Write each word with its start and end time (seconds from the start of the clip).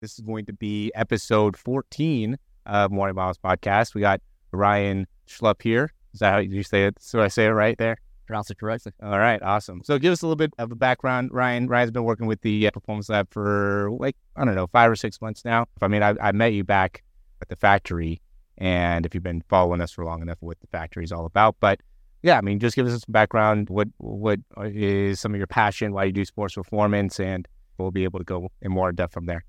This 0.00 0.12
is 0.12 0.20
going 0.20 0.46
to 0.46 0.52
be 0.52 0.92
episode 0.94 1.56
14 1.56 2.38
of 2.66 2.92
Morning 2.92 3.16
Miles 3.16 3.36
podcast. 3.36 3.96
We 3.96 4.00
got 4.00 4.20
Ryan 4.52 5.08
Schlup 5.26 5.60
here. 5.60 5.92
Is 6.14 6.20
that 6.20 6.32
how 6.32 6.38
you 6.38 6.62
say 6.62 6.84
it? 6.84 6.98
So 7.00 7.20
I 7.20 7.26
say 7.26 7.46
it 7.46 7.50
right 7.50 7.76
there? 7.78 7.96
Pronounce 8.24 8.48
it 8.48 8.60
correctly. 8.60 8.92
All 9.02 9.18
right, 9.18 9.42
awesome. 9.42 9.82
So 9.82 9.98
give 9.98 10.12
us 10.12 10.22
a 10.22 10.26
little 10.26 10.36
bit 10.36 10.52
of 10.56 10.70
a 10.70 10.76
background. 10.76 11.30
Ryan, 11.32 11.66
Ryan's 11.66 11.90
been 11.90 12.04
working 12.04 12.28
with 12.28 12.42
the 12.42 12.68
uh, 12.68 12.70
Performance 12.70 13.08
Lab 13.08 13.26
for 13.32 13.90
like, 13.98 14.14
I 14.36 14.44
don't 14.44 14.54
know, 14.54 14.68
five 14.68 14.88
or 14.88 14.94
six 14.94 15.20
months 15.20 15.44
now. 15.44 15.66
I 15.82 15.88
mean, 15.88 16.04
I, 16.04 16.14
I 16.22 16.30
met 16.30 16.52
you 16.52 16.62
back 16.62 17.02
at 17.42 17.48
the 17.48 17.56
factory, 17.56 18.20
and 18.56 19.04
if 19.04 19.14
you've 19.14 19.24
been 19.24 19.42
following 19.48 19.80
us 19.80 19.90
for 19.90 20.04
long 20.04 20.22
enough, 20.22 20.38
what 20.38 20.60
the 20.60 20.68
factory 20.68 21.02
is 21.02 21.10
all 21.10 21.26
about. 21.26 21.56
But 21.58 21.80
yeah, 22.22 22.38
I 22.38 22.40
mean, 22.40 22.60
just 22.60 22.76
give 22.76 22.86
us 22.86 22.92
some 22.92 23.12
background. 23.12 23.68
What 23.68 23.88
what 23.96 24.38
is 24.64 25.18
some 25.18 25.34
of 25.34 25.38
your 25.38 25.48
passion? 25.48 25.92
Why 25.92 26.04
you 26.04 26.12
do 26.12 26.24
sports 26.24 26.54
performance, 26.54 27.18
and 27.18 27.48
we'll 27.78 27.90
be 27.90 28.04
able 28.04 28.20
to 28.20 28.24
go 28.24 28.52
in 28.62 28.70
more 28.70 28.92
depth 28.92 29.14
from 29.14 29.26
there. 29.26 29.44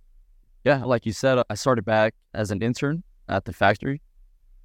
Yeah, 0.64 0.84
like 0.84 1.06
you 1.06 1.14
said, 1.14 1.42
I 1.50 1.56
started 1.56 1.86
back 1.86 2.16
as 2.34 2.52
an 2.52 2.62
intern 2.62 3.04
at 3.28 3.46
the 3.46 3.54
factory 3.54 4.02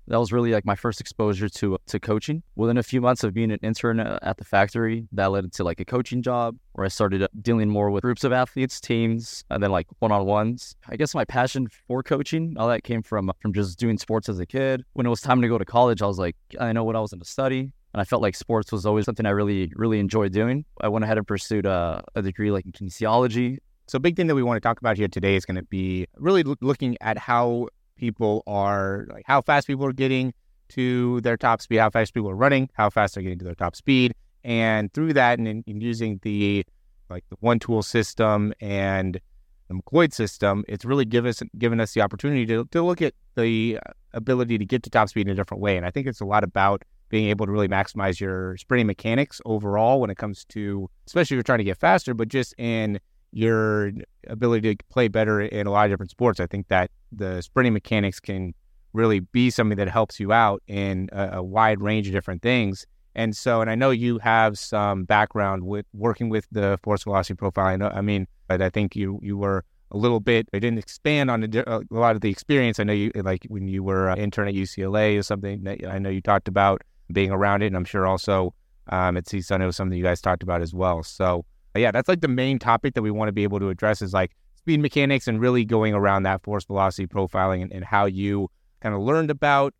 that 0.07 0.19
was 0.19 0.33
really 0.33 0.52
like 0.52 0.66
my 0.66 0.75
first 0.75 1.01
exposure 1.01 1.48
to 1.48 1.79
to 1.87 2.01
coaching. 2.01 2.43
Within 2.57 2.77
a 2.77 2.83
few 2.83 3.01
months 3.01 3.25
of 3.25 3.33
being 3.33 3.51
an 3.51 3.59
intern 3.62 4.01
uh, 4.01 4.19
at 4.23 4.37
the 4.37 4.45
factory, 4.45 5.09
that 5.12 5.30
led 5.30 5.51
to 5.52 5.65
like 5.65 5.80
a 5.80 5.85
coaching 5.85 6.23
job 6.23 6.57
where 6.73 6.85
I 6.85 6.88
started 6.88 7.23
uh, 7.23 7.29
dealing 7.41 7.69
more 7.71 7.91
with 7.91 8.02
groups 8.02 8.25
of 8.25 8.33
athletes, 8.33 8.80
teams, 8.80 9.45
and 9.51 9.62
then 9.62 9.71
like 9.71 9.87
one 10.01 10.12
on 10.12 10.27
ones. 10.27 10.77
I 10.88 10.97
guess 10.97 11.15
my 11.15 11.25
passion 11.25 11.69
for 11.88 12.02
coaching, 12.02 12.57
all 12.59 12.69
that 12.69 12.85
came 12.85 13.02
from 13.02 13.33
from 13.41 13.52
just 13.52 13.79
doing 13.79 13.99
sports 13.99 14.29
as 14.29 14.38
a 14.38 14.47
kid. 14.47 14.85
When 14.93 15.07
it 15.07 15.11
was 15.11 15.21
time 15.21 15.41
to 15.43 15.49
go 15.49 15.59
to 15.59 15.65
college, 15.65 16.02
I 16.02 16.07
was 16.07 16.19
like, 16.19 16.37
I 16.61 16.73
know 16.73 16.85
what 16.85 16.97
I 16.97 17.01
was 17.01 17.13
going 17.13 17.21
to 17.21 17.29
study. 17.29 17.73
And 17.95 18.01
I 18.01 18.05
felt 18.05 18.23
like 18.23 18.35
sports 18.35 18.73
was 18.73 18.87
always 18.87 19.05
something 19.05 19.24
I 19.24 19.30
really, 19.30 19.71
really 19.77 20.01
enjoyed 20.01 20.33
doing. 20.33 20.65
I 20.80 20.88
went 20.88 21.05
ahead 21.05 21.16
and 21.16 21.27
pursued 21.27 21.65
a, 21.65 22.02
a 22.16 22.23
degree 22.23 22.51
like 22.51 22.66
in 22.66 22.73
kinesiology. 22.73 23.59
So, 23.87 23.98
big 23.98 24.16
thing 24.16 24.29
that 24.29 24.34
we 24.34 24.43
want 24.43 24.56
to 24.56 24.66
talk 24.66 24.80
about 24.80 24.97
here 24.97 25.09
today 25.09 25.37
is 25.37 25.45
going 25.45 25.56
to 25.56 25.62
be 25.62 26.06
really 26.16 26.43
looking 26.43 26.97
at 27.01 27.19
how 27.19 27.69
people 27.97 28.43
are 28.47 29.07
like 29.10 29.24
how 29.27 29.41
fast 29.43 29.66
people 29.66 29.85
are 29.85 29.93
getting 29.93 30.32
to 30.71 31.21
their 31.21 31.37
top 31.37 31.60
speed, 31.60 31.79
how 31.79 31.90
fast 31.90 32.15
people 32.15 32.30
are 32.30 32.37
running, 32.37 32.68
how 32.73 32.88
fast 32.88 33.15
they're 33.15 33.23
getting 33.23 33.38
to 33.38 33.45
their 33.45 33.55
top 33.55 33.77
speed, 33.77 34.15
and 34.43 34.93
through 34.95 35.12
that, 35.12 35.38
and 35.38 35.46
in, 35.46 35.65
in 35.66 35.80
using 35.80 36.18
the 36.23 36.65
like 37.10 37.24
the 37.29 37.37
one 37.40 37.59
tool 37.59 37.82
system 37.82 38.55
and 38.60 39.21
the 39.68 39.74
McLeod 39.74 40.15
system, 40.15 40.65
it's 40.66 40.87
really 40.87 41.05
given 41.05 41.29
us 41.29 41.43
given 41.59 41.79
us 41.79 41.93
the 41.93 42.01
opportunity 42.01 42.46
to 42.46 42.65
to 42.65 42.82
look 42.82 43.02
at 43.02 43.12
the 43.35 43.79
uh, 43.87 43.93
ability 44.15 44.57
to 44.57 44.65
get 44.65 44.82
to 44.85 44.90
top 44.90 45.10
speed 45.10 45.27
in 45.27 45.32
a 45.32 45.35
different 45.35 45.62
way. 45.62 45.77
And 45.77 45.85
I 45.85 45.90
think 45.90 46.07
it's 46.07 46.23
a 46.23 46.24
lot 46.24 46.43
about 46.43 46.85
being 47.10 47.29
able 47.29 47.45
to 47.45 47.52
really 47.52 47.68
maximize 47.68 48.18
your 48.18 48.57
sprinting 48.57 48.87
mechanics 48.87 49.43
overall 49.45 50.01
when 50.01 50.09
it 50.09 50.16
comes 50.16 50.46
to, 50.46 50.88
especially 51.07 51.35
if 51.35 51.37
you're 51.37 51.43
trying 51.43 51.59
to 51.59 51.65
get 51.65 51.79
faster, 51.79 52.15
but 52.15 52.29
just 52.29 52.55
in 52.57 52.99
your 53.35 53.93
ability 54.29 54.77
to 54.77 54.85
play 54.90 55.09
better 55.09 55.40
in 55.40 55.66
a 55.66 55.71
lot 55.71 55.87
of 55.87 55.93
different 55.93 56.10
sports. 56.10 56.40
I 56.40 56.46
think 56.46 56.68
that 56.68 56.90
the 57.13 57.43
sprinting 57.43 57.73
mechanics 57.73 58.21
can 58.21 58.54
really 58.93 59.21
be 59.21 59.51
something 59.51 59.77
that 59.77 59.88
helps 59.88 60.21
you 60.21 60.32
out 60.32 60.63
in 60.68 61.09
a, 61.13 61.38
a, 61.38 61.43
wide 61.43 61.80
range 61.80 62.07
of 62.07 62.12
different 62.12 62.43
things. 62.43 62.87
And 63.16 63.37
so, 63.37 63.60
and 63.60 63.68
I 63.68 63.74
know 63.74 63.90
you 63.90 64.19
have 64.19 64.56
some 64.56 65.05
background 65.05 65.65
with 65.65 65.84
working 65.93 66.28
with 66.28 66.47
the 66.53 66.78
force 66.82 67.03
velocity 67.03 67.34
profile. 67.34 67.66
I 67.66 67.77
know, 67.77 67.88
I 67.93 68.00
mean, 68.00 68.27
but 68.49 68.62
I 68.62 68.71
think 68.71 68.94
you 68.94 69.19
you 69.22 69.37
were 69.37 69.65
a 69.91 69.97
little 69.97 70.21
bit. 70.21 70.49
I 70.53 70.59
didn't 70.59 70.78
expand 70.78 71.31
on 71.31 71.44
a, 71.44 71.62
a 71.66 71.82
lot 71.91 72.15
of 72.15 72.21
the 72.21 72.31
experience. 72.31 72.78
I 72.78 72.84
know 72.84 72.93
you 72.93 73.10
like 73.15 73.44
when 73.49 73.69
you 73.69 73.82
were 73.82 74.10
uh, 74.10 74.16
intern 74.16 74.49
at 74.49 74.55
UCLA 74.55 75.19
or 75.19 75.22
something. 75.22 75.62
That 75.65 75.84
I 75.87 75.99
know 75.99 76.10
you 76.10 76.21
talked 76.21 76.49
about 76.49 76.82
being 77.12 77.31
around 77.31 77.62
it, 77.62 77.66
and 77.66 77.77
I'm 77.77 77.84
sure 77.84 78.06
also 78.06 78.55
um, 78.88 79.16
at 79.16 79.27
CSUN 79.27 79.60
it 79.62 79.66
was 79.66 79.77
something 79.77 79.97
you 79.97 80.05
guys 80.05 80.21
talked 80.21 80.43
about 80.43 80.62
as 80.62 80.75
well. 80.75 81.03
So 81.03 81.44
yeah, 81.81 81.91
that's 81.91 82.09
like 82.09 82.21
the 82.21 82.28
main 82.28 82.59
topic 82.59 82.94
that 82.94 83.03
we 83.03 83.11
want 83.11 83.28
to 83.28 83.33
be 83.33 83.43
able 83.43 83.59
to 83.61 83.69
address 83.69 84.03
is 84.03 84.12
like 84.12 84.33
speed 84.56 84.81
mechanics 84.81 85.28
and 85.28 85.41
really 85.41 85.65
going 85.65 85.93
around 85.93 86.22
that 86.22 86.43
force 86.43 86.65
velocity 86.65 87.06
profiling 87.06 87.62
and, 87.62 87.72
and 87.72 87.84
how 87.84 88.06
you 88.06 88.49
kind 88.81 88.94
of 88.94 89.03
learned 89.03 89.31
about 89.31 89.75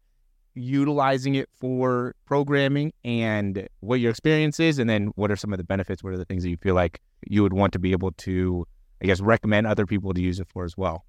utilizing 0.55 1.35
it 1.35 1.49
for 1.59 2.15
programming 2.27 2.93
and 3.05 3.69
what 3.81 3.97
your 3.97 4.11
experience 4.11 4.61
is 4.61 4.79
and 4.79 4.89
then 4.89 5.07
what 5.17 5.31
are 5.31 5.37
some 5.37 5.53
of 5.53 5.59
the 5.59 5.65
benefits 5.65 6.03
what 6.05 6.13
are 6.13 6.17
the 6.17 6.25
things 6.25 6.43
that 6.45 6.51
you 6.51 6.57
feel 6.57 6.75
like 6.75 7.01
you 7.27 7.43
would 7.43 7.53
want 7.53 7.73
to 7.73 7.79
be 7.79 7.93
able 7.93 8.13
to 8.13 8.65
i 9.03 9.07
guess 9.07 9.21
recommend 9.21 9.67
other 9.67 9.87
people 9.87 10.15
to 10.15 10.21
use 10.21 10.39
it 10.39 10.47
for 10.49 10.65
as 10.65 10.77
well. 10.77 11.05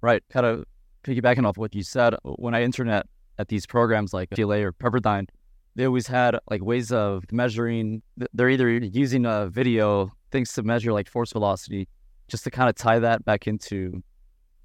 Right 0.00 0.22
kind 0.30 0.46
of 0.46 0.64
piggybacking 1.02 1.46
off 1.46 1.56
what 1.56 1.74
you 1.74 1.82
said 1.82 2.14
when 2.24 2.54
i 2.54 2.62
interned 2.62 2.90
at, 2.90 3.06
at 3.38 3.48
these 3.48 3.66
programs 3.66 4.12
like 4.12 4.30
GLA 4.30 4.60
or 4.60 4.72
Pepperdine, 4.72 5.28
they 5.74 5.86
always 5.86 6.06
had 6.06 6.38
like 6.50 6.62
ways 6.62 6.92
of 6.92 7.24
measuring 7.32 8.02
they're 8.32 8.50
either 8.50 8.70
using 8.70 9.26
a 9.26 9.48
video 9.48 10.12
things 10.34 10.52
to 10.52 10.62
measure 10.62 10.92
like 10.92 11.08
force 11.08 11.32
velocity, 11.32 11.88
just 12.28 12.44
to 12.44 12.50
kind 12.50 12.68
of 12.68 12.74
tie 12.74 12.98
that 12.98 13.24
back 13.24 13.46
into 13.46 14.02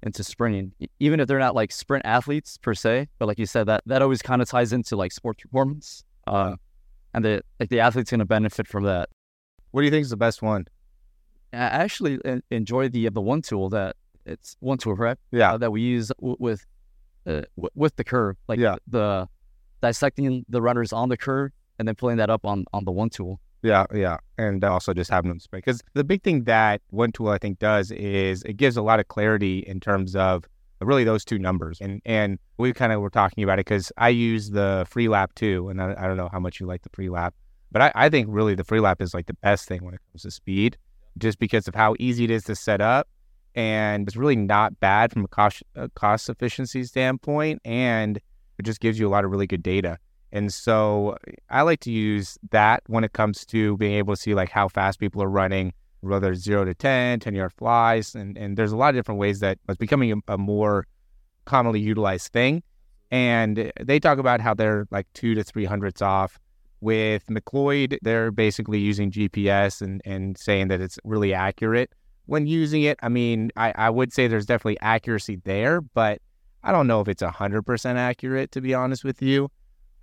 into 0.02 0.24
sprinting. 0.24 0.72
Even 0.98 1.20
if 1.20 1.28
they're 1.28 1.38
not 1.38 1.54
like 1.54 1.70
sprint 1.72 2.04
athletes 2.04 2.58
per 2.58 2.74
se, 2.74 3.08
but 3.18 3.26
like 3.28 3.38
you 3.38 3.46
said, 3.46 3.64
that 3.66 3.82
that 3.86 4.02
always 4.02 4.20
kind 4.20 4.42
of 4.42 4.48
ties 4.48 4.72
into 4.72 4.96
like 4.96 5.12
sports 5.12 5.42
performance. 5.42 6.04
Uh, 6.26 6.56
and 7.14 7.24
the 7.24 7.42
like 7.58 7.70
the 7.70 7.80
athlete's 7.80 8.10
gonna 8.10 8.26
benefit 8.26 8.66
from 8.66 8.84
that. 8.84 9.08
What 9.70 9.82
do 9.82 9.84
you 9.84 9.90
think 9.90 10.02
is 10.02 10.10
the 10.10 10.16
best 10.16 10.42
one? 10.42 10.66
I 11.52 11.56
actually 11.56 12.18
enjoy 12.50 12.88
the 12.88 13.08
the 13.08 13.20
one 13.20 13.42
tool 13.42 13.68
that 13.70 13.96
it's 14.26 14.56
one 14.60 14.78
tool, 14.78 14.94
right? 14.94 15.16
Yeah, 15.30 15.54
uh, 15.54 15.58
that 15.58 15.70
we 15.70 15.80
use 15.82 16.08
w- 16.20 16.36
with 16.38 16.66
uh, 17.26 17.42
w- 17.56 17.70
with 17.74 17.94
the 17.96 18.04
curve, 18.04 18.36
like 18.48 18.58
yeah. 18.58 18.76
the 18.88 19.28
dissecting 19.80 20.44
the 20.48 20.60
runners 20.60 20.92
on 20.92 21.08
the 21.08 21.16
curve 21.16 21.52
and 21.78 21.88
then 21.88 21.94
pulling 21.94 22.18
that 22.18 22.30
up 22.30 22.44
on 22.44 22.64
on 22.72 22.84
the 22.84 22.92
one 22.92 23.10
tool. 23.10 23.40
Yeah, 23.62 23.84
yeah, 23.94 24.16
and 24.38 24.64
also 24.64 24.94
just 24.94 25.10
having 25.10 25.28
them 25.28 25.38
sprint 25.38 25.64
because 25.64 25.82
the 25.92 26.04
big 26.04 26.22
thing 26.22 26.44
that 26.44 26.80
one 26.90 27.12
tool 27.12 27.28
I 27.28 27.38
think 27.38 27.58
does 27.58 27.90
is 27.90 28.42
it 28.44 28.56
gives 28.56 28.76
a 28.76 28.82
lot 28.82 29.00
of 29.00 29.08
clarity 29.08 29.58
in 29.58 29.80
terms 29.80 30.16
of 30.16 30.44
really 30.80 31.04
those 31.04 31.26
two 31.26 31.38
numbers, 31.38 31.78
and 31.80 32.00
and 32.06 32.38
we 32.56 32.72
kind 32.72 32.92
of 32.92 33.02
were 33.02 33.10
talking 33.10 33.44
about 33.44 33.58
it 33.58 33.66
because 33.66 33.92
I 33.98 34.08
use 34.08 34.50
the 34.50 34.86
free 34.88 35.08
lap 35.08 35.34
too, 35.34 35.68
and 35.68 35.82
I, 35.82 35.94
I, 35.98 36.06
don't 36.06 36.16
know 36.16 36.30
how 36.32 36.40
much 36.40 36.58
you 36.58 36.66
like 36.66 36.82
the 36.82 36.88
free 36.94 37.10
lap, 37.10 37.34
but 37.70 37.82
I, 37.82 37.92
I 37.94 38.08
think 38.08 38.28
really 38.30 38.54
the 38.54 38.64
free 38.64 38.80
lap 38.80 39.02
is 39.02 39.12
like 39.12 39.26
the 39.26 39.34
best 39.34 39.68
thing 39.68 39.84
when 39.84 39.92
it 39.92 40.00
comes 40.10 40.22
to 40.22 40.30
speed, 40.30 40.78
just 41.18 41.38
because 41.38 41.68
of 41.68 41.74
how 41.74 41.94
easy 41.98 42.24
it 42.24 42.30
is 42.30 42.44
to 42.44 42.56
set 42.56 42.80
up, 42.80 43.08
and 43.54 44.08
it's 44.08 44.16
really 44.16 44.36
not 44.36 44.80
bad 44.80 45.12
from 45.12 45.24
a 45.24 45.28
cost 45.28 45.62
a 45.74 45.90
cost 45.90 46.30
efficiency 46.30 46.84
standpoint, 46.84 47.60
and 47.66 48.16
it 48.58 48.62
just 48.62 48.80
gives 48.80 48.98
you 48.98 49.06
a 49.06 49.10
lot 49.10 49.26
of 49.26 49.30
really 49.30 49.46
good 49.46 49.62
data. 49.62 49.98
And 50.32 50.52
so 50.52 51.16
I 51.48 51.62
like 51.62 51.80
to 51.80 51.90
use 51.90 52.38
that 52.50 52.82
when 52.86 53.04
it 53.04 53.12
comes 53.12 53.44
to 53.46 53.76
being 53.76 53.94
able 53.94 54.14
to 54.14 54.20
see 54.20 54.34
like 54.34 54.50
how 54.50 54.68
fast 54.68 55.00
people 55.00 55.22
are 55.22 55.30
running, 55.30 55.72
whether 56.00 56.32
it's 56.32 56.42
zero 56.42 56.64
to 56.64 56.74
10, 56.74 57.20
10 57.20 57.34
yard 57.34 57.52
flies. 57.52 58.14
And, 58.14 58.38
and 58.38 58.56
there's 58.56 58.72
a 58.72 58.76
lot 58.76 58.90
of 58.90 58.94
different 58.94 59.20
ways 59.20 59.40
that 59.40 59.58
it's 59.68 59.78
becoming 59.78 60.12
a, 60.12 60.34
a 60.34 60.38
more 60.38 60.86
commonly 61.44 61.80
utilized 61.80 62.32
thing. 62.32 62.62
And 63.10 63.72
they 63.80 63.98
talk 63.98 64.18
about 64.18 64.40
how 64.40 64.54
they're 64.54 64.86
like 64.90 65.08
two 65.14 65.34
to 65.34 65.42
three 65.42 65.64
hundredths 65.64 66.02
off. 66.02 66.38
With 66.82 67.26
McLeod, 67.26 67.98
they're 68.00 68.30
basically 68.30 68.78
using 68.78 69.10
GPS 69.10 69.82
and, 69.82 70.00
and 70.06 70.38
saying 70.38 70.68
that 70.68 70.80
it's 70.80 70.98
really 71.04 71.34
accurate 71.34 71.90
when 72.24 72.46
using 72.46 72.82
it. 72.84 72.98
I 73.02 73.10
mean, 73.10 73.50
I, 73.56 73.74
I 73.76 73.90
would 73.90 74.14
say 74.14 74.28
there's 74.28 74.46
definitely 74.46 74.80
accuracy 74.80 75.36
there, 75.44 75.82
but 75.82 76.22
I 76.62 76.72
don't 76.72 76.86
know 76.86 77.00
if 77.00 77.08
it's 77.08 77.22
100% 77.22 77.96
accurate, 77.96 78.52
to 78.52 78.62
be 78.62 78.72
honest 78.72 79.04
with 79.04 79.20
you. 79.20 79.50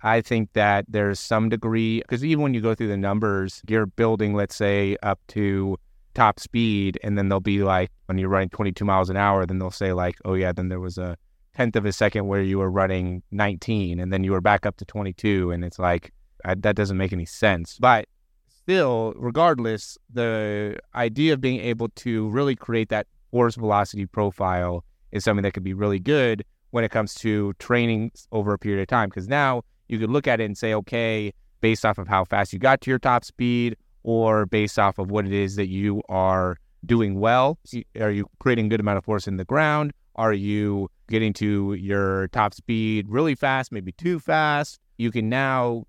I 0.02 0.20
think 0.20 0.52
that 0.52 0.84
there's 0.88 1.18
some 1.18 1.48
degree, 1.48 2.00
because 2.00 2.24
even 2.24 2.42
when 2.42 2.54
you 2.54 2.60
go 2.60 2.74
through 2.74 2.88
the 2.88 2.96
numbers, 2.96 3.62
you're 3.68 3.86
building, 3.86 4.34
let's 4.34 4.54
say, 4.54 4.96
up 5.02 5.20
to 5.28 5.76
top 6.14 6.40
speed, 6.40 6.98
and 7.02 7.18
then 7.18 7.28
they'll 7.28 7.40
be 7.40 7.62
like, 7.62 7.90
when 8.06 8.18
you're 8.18 8.28
running 8.28 8.48
22 8.50 8.84
miles 8.84 9.10
an 9.10 9.16
hour, 9.16 9.46
then 9.46 9.58
they'll 9.58 9.70
say, 9.70 9.92
like, 9.92 10.16
oh, 10.24 10.34
yeah, 10.34 10.52
then 10.52 10.68
there 10.68 10.80
was 10.80 10.98
a 10.98 11.16
tenth 11.54 11.76
of 11.76 11.84
a 11.84 11.92
second 11.92 12.26
where 12.28 12.42
you 12.42 12.58
were 12.58 12.70
running 12.70 13.22
19, 13.32 13.98
and 13.98 14.12
then 14.12 14.22
you 14.22 14.32
were 14.32 14.40
back 14.40 14.64
up 14.64 14.76
to 14.76 14.84
22. 14.84 15.50
And 15.50 15.64
it's 15.64 15.78
like, 15.78 16.12
I, 16.44 16.54
that 16.54 16.76
doesn't 16.76 16.96
make 16.96 17.12
any 17.12 17.24
sense. 17.24 17.78
But 17.80 18.06
still, 18.48 19.14
regardless, 19.16 19.98
the 20.12 20.78
idea 20.94 21.32
of 21.32 21.40
being 21.40 21.60
able 21.60 21.88
to 21.88 22.28
really 22.28 22.54
create 22.54 22.90
that 22.90 23.06
force 23.30 23.56
velocity 23.56 24.06
profile 24.06 24.84
is 25.10 25.24
something 25.24 25.42
that 25.42 25.52
could 25.52 25.64
be 25.64 25.74
really 25.74 25.98
good 25.98 26.44
when 26.70 26.84
it 26.84 26.90
comes 26.90 27.14
to 27.14 27.54
training 27.54 28.12
over 28.30 28.52
a 28.52 28.58
period 28.58 28.80
of 28.82 28.86
time. 28.88 29.08
Because 29.08 29.26
now, 29.26 29.62
you 29.88 29.98
could 29.98 30.10
look 30.10 30.26
at 30.26 30.40
it 30.40 30.44
and 30.44 30.56
say, 30.56 30.74
okay, 30.74 31.32
based 31.60 31.84
off 31.84 31.98
of 31.98 32.08
how 32.08 32.24
fast 32.24 32.52
you 32.52 32.58
got 32.58 32.80
to 32.82 32.90
your 32.90 32.98
top 32.98 33.24
speed, 33.24 33.76
or 34.02 34.46
based 34.46 34.78
off 34.78 34.98
of 34.98 35.10
what 35.10 35.26
it 35.26 35.32
is 35.32 35.56
that 35.56 35.68
you 35.68 36.02
are 36.08 36.56
doing 36.86 37.18
well. 37.18 37.58
Are 38.00 38.10
you 38.10 38.26
creating 38.38 38.66
a 38.66 38.68
good 38.68 38.80
amount 38.80 38.98
of 38.98 39.04
force 39.04 39.26
in 39.26 39.36
the 39.36 39.44
ground? 39.44 39.92
Are 40.14 40.32
you 40.32 40.88
getting 41.08 41.32
to 41.34 41.74
your 41.74 42.28
top 42.28 42.54
speed 42.54 43.06
really 43.08 43.34
fast, 43.34 43.72
maybe 43.72 43.92
too 43.92 44.18
fast? 44.18 44.78
You 44.96 45.10
can 45.10 45.28
now 45.28 45.84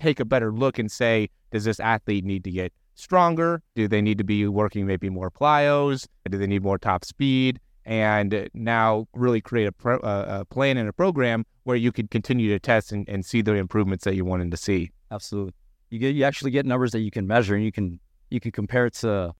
take 0.00 0.20
a 0.20 0.24
better 0.24 0.52
look 0.52 0.78
and 0.78 0.90
say, 0.90 1.28
does 1.50 1.64
this 1.64 1.80
athlete 1.80 2.24
need 2.24 2.44
to 2.44 2.50
get 2.50 2.72
stronger? 2.94 3.62
Do 3.74 3.88
they 3.88 4.00
need 4.00 4.18
to 4.18 4.24
be 4.24 4.46
working 4.46 4.86
maybe 4.86 5.10
more 5.10 5.30
plyos? 5.30 6.06
Do 6.28 6.38
they 6.38 6.46
need 6.46 6.62
more 6.62 6.78
top 6.78 7.04
speed? 7.04 7.60
and 7.86 8.48
now 8.54 9.06
really 9.14 9.40
create 9.40 9.66
a, 9.66 9.72
pro, 9.72 9.98
a, 9.98 10.44
plan 10.44 10.76
and 10.76 10.88
a 10.88 10.92
program 10.92 11.44
where 11.70 11.78
you 11.78 11.92
could 11.92 12.10
continue 12.10 12.50
to 12.50 12.58
test 12.58 12.92
and, 12.92 13.08
and 13.08 13.24
see 13.24 13.40
the 13.40 13.54
improvements 13.54 14.04
that 14.04 14.14
you 14.14 14.24
wanted 14.24 14.50
to 14.50 14.56
see. 14.56 14.90
Absolutely, 15.10 15.54
you 15.90 15.98
get 15.98 16.14
you 16.14 16.24
actually 16.24 16.50
get 16.50 16.66
numbers 16.66 16.92
that 16.92 17.00
you 17.00 17.10
can 17.10 17.26
measure 17.26 17.54
and 17.54 17.64
you 17.64 17.72
can 17.72 17.98
you 18.30 18.40
can 18.40 18.52
compare 18.52 18.86
it 18.86 18.94
to 18.94 19.32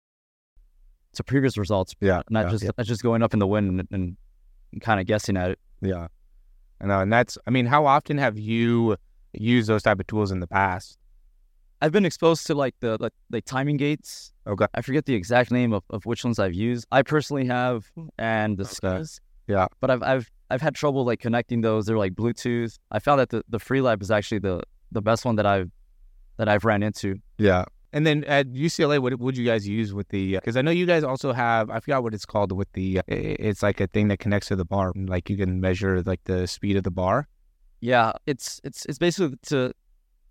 to 1.13 1.23
previous 1.23 1.57
results, 1.57 1.93
Yeah. 1.99 2.21
not 2.29 2.45
yeah, 2.45 2.51
just 2.51 2.63
yeah. 2.63 2.71
not 2.77 2.87
just 2.87 3.03
going 3.03 3.21
up 3.21 3.33
in 3.33 3.39
the 3.39 3.47
wind 3.47 3.79
and, 3.79 3.87
and, 3.91 4.17
kind 4.81 5.01
of 5.01 5.05
guessing 5.05 5.35
at 5.35 5.51
it. 5.51 5.59
Yeah. 5.81 6.07
I 6.79 6.85
know. 6.85 7.01
And 7.01 7.11
that's, 7.11 7.37
I 7.45 7.49
mean, 7.49 7.65
how 7.65 7.85
often 7.85 8.17
have 8.17 8.39
you 8.39 8.95
used 9.33 9.67
those 9.67 9.83
type 9.83 9.99
of 9.99 10.07
tools 10.07 10.31
in 10.31 10.39
the 10.39 10.47
past? 10.47 10.97
I've 11.81 11.91
been 11.91 12.05
exposed 12.05 12.47
to 12.47 12.55
like 12.55 12.75
the 12.79 12.95
like, 13.01 13.11
like 13.29 13.43
timing 13.43 13.75
gates. 13.75 14.31
Okay. 14.47 14.67
I 14.73 14.81
forget 14.81 15.05
the 15.05 15.15
exact 15.15 15.51
name 15.51 15.73
of, 15.73 15.83
of 15.89 16.05
which 16.05 16.23
ones 16.23 16.39
I've 16.39 16.53
used. 16.53 16.87
I 16.91 17.01
personally 17.01 17.45
have, 17.47 17.91
and 18.17 18.57
the 18.57 18.63
Okay. 18.63 19.03
Yeah. 19.47 19.67
But 19.81 19.91
I've 19.91 20.03
I've 20.03 20.31
I've 20.51 20.61
had 20.61 20.75
trouble 20.75 21.03
like 21.05 21.19
connecting 21.19 21.61
those. 21.61 21.85
They're 21.85 21.97
like 22.05 22.13
Bluetooth. 22.13 22.77
I 22.91 22.99
found 22.99 23.19
that 23.21 23.29
the 23.29 23.43
the 23.49 23.59
Freelap 23.59 24.01
is 24.01 24.11
actually 24.11 24.39
the 24.39 24.61
the 24.91 25.01
best 25.01 25.25
one 25.25 25.35
that 25.37 25.45
I've 25.45 25.71
that 26.37 26.47
I've 26.49 26.65
ran 26.65 26.83
into. 26.83 27.15
Yeah. 27.37 27.65
And 27.93 28.07
then 28.07 28.23
at 28.23 28.47
UCLA, 28.47 28.99
what 28.99 29.19
would 29.19 29.35
you 29.37 29.45
guys 29.45 29.67
use 29.67 29.93
with 29.93 30.07
the? 30.09 30.35
Because 30.35 30.55
I 30.55 30.61
know 30.61 30.71
you 30.71 30.85
guys 30.85 31.03
also 31.03 31.33
have. 31.33 31.69
I 31.69 31.79
forgot 31.81 32.03
what 32.03 32.13
it's 32.13 32.25
called 32.25 32.51
with 32.53 32.71
the. 32.73 32.99
uh, 32.99 33.03
It's 33.07 33.61
like 33.61 33.81
a 33.81 33.87
thing 33.87 34.07
that 34.09 34.19
connects 34.19 34.47
to 34.47 34.55
the 34.55 34.63
bar, 34.65 34.93
like 34.95 35.29
you 35.29 35.35
can 35.37 35.59
measure 35.59 36.01
like 36.03 36.21
the 36.23 36.47
speed 36.47 36.77
of 36.77 36.83
the 36.83 36.91
bar. 36.91 37.27
Yeah, 37.81 38.13
it's 38.25 38.61
it's 38.63 38.85
it's 38.85 38.97
basically 38.97 39.37
to 39.47 39.73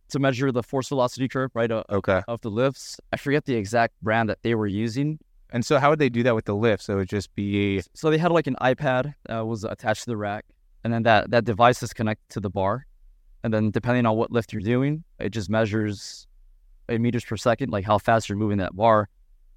to 0.08 0.18
measure 0.18 0.50
the 0.52 0.62
force 0.62 0.88
velocity 0.88 1.28
curve 1.28 1.50
right 1.54 1.70
o- 1.70 1.84
Okay. 1.90 2.22
of 2.28 2.40
the 2.40 2.50
lifts. 2.50 2.98
I 3.12 3.16
forget 3.16 3.44
the 3.44 3.54
exact 3.56 3.94
brand 4.02 4.28
that 4.30 4.38
they 4.42 4.54
were 4.54 4.66
using. 4.66 5.18
And 5.52 5.64
so, 5.64 5.78
how 5.78 5.90
would 5.90 5.98
they 5.98 6.08
do 6.08 6.22
that 6.22 6.34
with 6.34 6.44
the 6.44 6.54
lift? 6.54 6.82
So 6.84 6.94
it 6.94 6.96
would 6.96 7.08
just 7.08 7.34
be 7.34 7.82
So 7.94 8.10
they 8.10 8.18
had 8.18 8.30
like 8.30 8.46
an 8.46 8.56
iPad 8.60 9.14
that 9.26 9.46
was 9.46 9.64
attached 9.64 10.04
to 10.04 10.10
the 10.10 10.16
rack, 10.16 10.44
and 10.84 10.92
then 10.92 11.02
that 11.04 11.30
that 11.30 11.44
device 11.44 11.82
is 11.82 11.92
connected 11.92 12.28
to 12.34 12.40
the 12.40 12.50
bar, 12.50 12.86
and 13.42 13.52
then 13.52 13.70
depending 13.70 14.06
on 14.06 14.16
what 14.16 14.30
lift 14.30 14.52
you're 14.52 14.62
doing, 14.62 15.04
it 15.18 15.30
just 15.30 15.50
measures 15.50 16.26
in 16.88 17.02
meters 17.02 17.24
per 17.24 17.36
second, 17.36 17.70
like 17.70 17.84
how 17.84 17.98
fast 17.98 18.28
you're 18.28 18.38
moving 18.38 18.58
that 18.58 18.74
bar, 18.76 19.08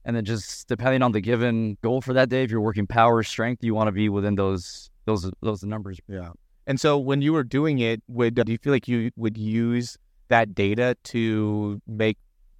and 0.05 0.15
then 0.15 0.25
just 0.25 0.67
depending 0.67 1.01
on 1.01 1.11
the 1.11 1.21
given 1.21 1.77
goal 1.81 2.01
for 2.01 2.13
that 2.13 2.29
day, 2.29 2.43
if 2.43 2.51
you're 2.51 2.61
working 2.61 2.87
power, 2.87 3.23
strength, 3.23 3.63
you 3.63 3.73
want 3.73 3.87
to 3.87 3.91
be 3.91 4.09
within 4.09 4.35
those 4.35 4.89
those 5.05 5.29
those 5.41 5.63
numbers. 5.63 5.99
Yeah. 6.07 6.31
And 6.65 6.79
so 6.79 6.97
when 6.97 7.21
you 7.21 7.33
were 7.33 7.43
doing 7.43 7.79
it, 7.79 8.01
would 8.07 8.35
do 8.35 8.51
you 8.51 8.57
feel 8.57 8.73
like 8.73 8.87
you 8.87 9.11
would 9.15 9.37
use 9.37 9.97
that 10.29 10.55
data 10.55 10.95
to 11.03 11.81
make 11.87 12.17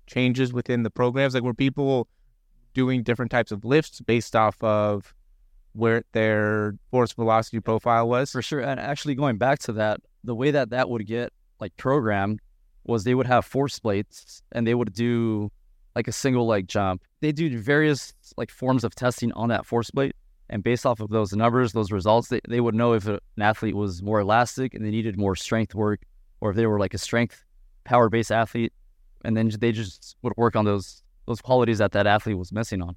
changes 0.08 0.54
within 0.54 0.84
the 0.84 0.90
programs? 0.90 1.34
Like 1.34 1.44
were 1.44 1.54
people 1.54 2.08
doing 2.74 3.04
different 3.04 3.32
types 3.32 3.52
of 3.52 3.66
lifts 3.66 4.02
based 4.02 4.36
off 4.36 4.62
of 4.64 5.14
where 5.74 6.04
their 6.12 6.76
force 6.92 7.14
velocity 7.14 7.60
profile 7.60 8.08
was? 8.08 8.32
For 8.32 8.42
sure. 8.42 8.60
And 8.60 8.80
actually, 8.80 9.16
going 9.16 9.38
back 9.38 9.60
to 9.60 9.74
that, 9.74 10.02
the 10.24 10.36
way 10.36 10.52
that 10.52 10.70
that 10.70 10.90
would 10.90 11.06
get 11.06 11.34
like 11.60 11.76
programmed 11.78 12.40
was 12.86 13.04
they 13.04 13.16
would 13.16 13.28
have 13.28 13.46
force 13.46 13.80
plates 13.80 14.42
and 14.52 14.68
they 14.68 14.76
would 14.76 14.94
do 14.94 15.52
like 15.96 16.08
a 16.08 16.12
single 16.12 16.46
leg 16.48 16.68
jump. 16.68 17.04
They 17.22 17.32
do 17.32 17.58
various 17.60 18.14
like 18.38 18.52
forms 18.52 18.84
of 18.84 18.96
testing 18.96 19.32
on 19.34 19.50
that 19.50 19.66
force 19.66 19.90
plate. 19.90 20.16
And 20.50 20.64
based 20.64 20.86
off 20.86 21.00
of 21.00 21.10
those 21.10 21.34
numbers, 21.34 21.72
those 21.72 21.92
results, 21.92 22.28
they, 22.28 22.42
they 22.48 22.60
would 22.60 22.76
know 22.76 22.94
if 22.94 23.08
an 23.08 23.20
athlete 23.40 23.76
was 23.76 24.04
more 24.04 24.20
elastic 24.20 24.74
and 24.74 24.86
they 24.86 24.92
needed 24.92 25.18
more 25.18 25.36
strength 25.36 25.74
work, 25.74 26.02
or 26.42 26.52
if 26.52 26.56
they 26.56 26.68
were 26.68 26.80
like 26.80 26.94
a 26.94 26.98
strength 26.98 27.44
power 27.86 28.10
based 28.10 28.32
athlete. 28.32 28.74
And 29.24 29.38
then 29.38 29.50
they 29.60 29.72
just 29.72 30.18
would 30.22 30.34
work 30.36 30.56
on 30.56 30.66
those 30.66 31.02
those 31.26 31.42
qualities 31.42 31.78
that 31.78 31.92
that 31.92 32.08
athlete 32.08 32.38
was 32.38 32.52
missing 32.52 32.82
on. 32.82 32.96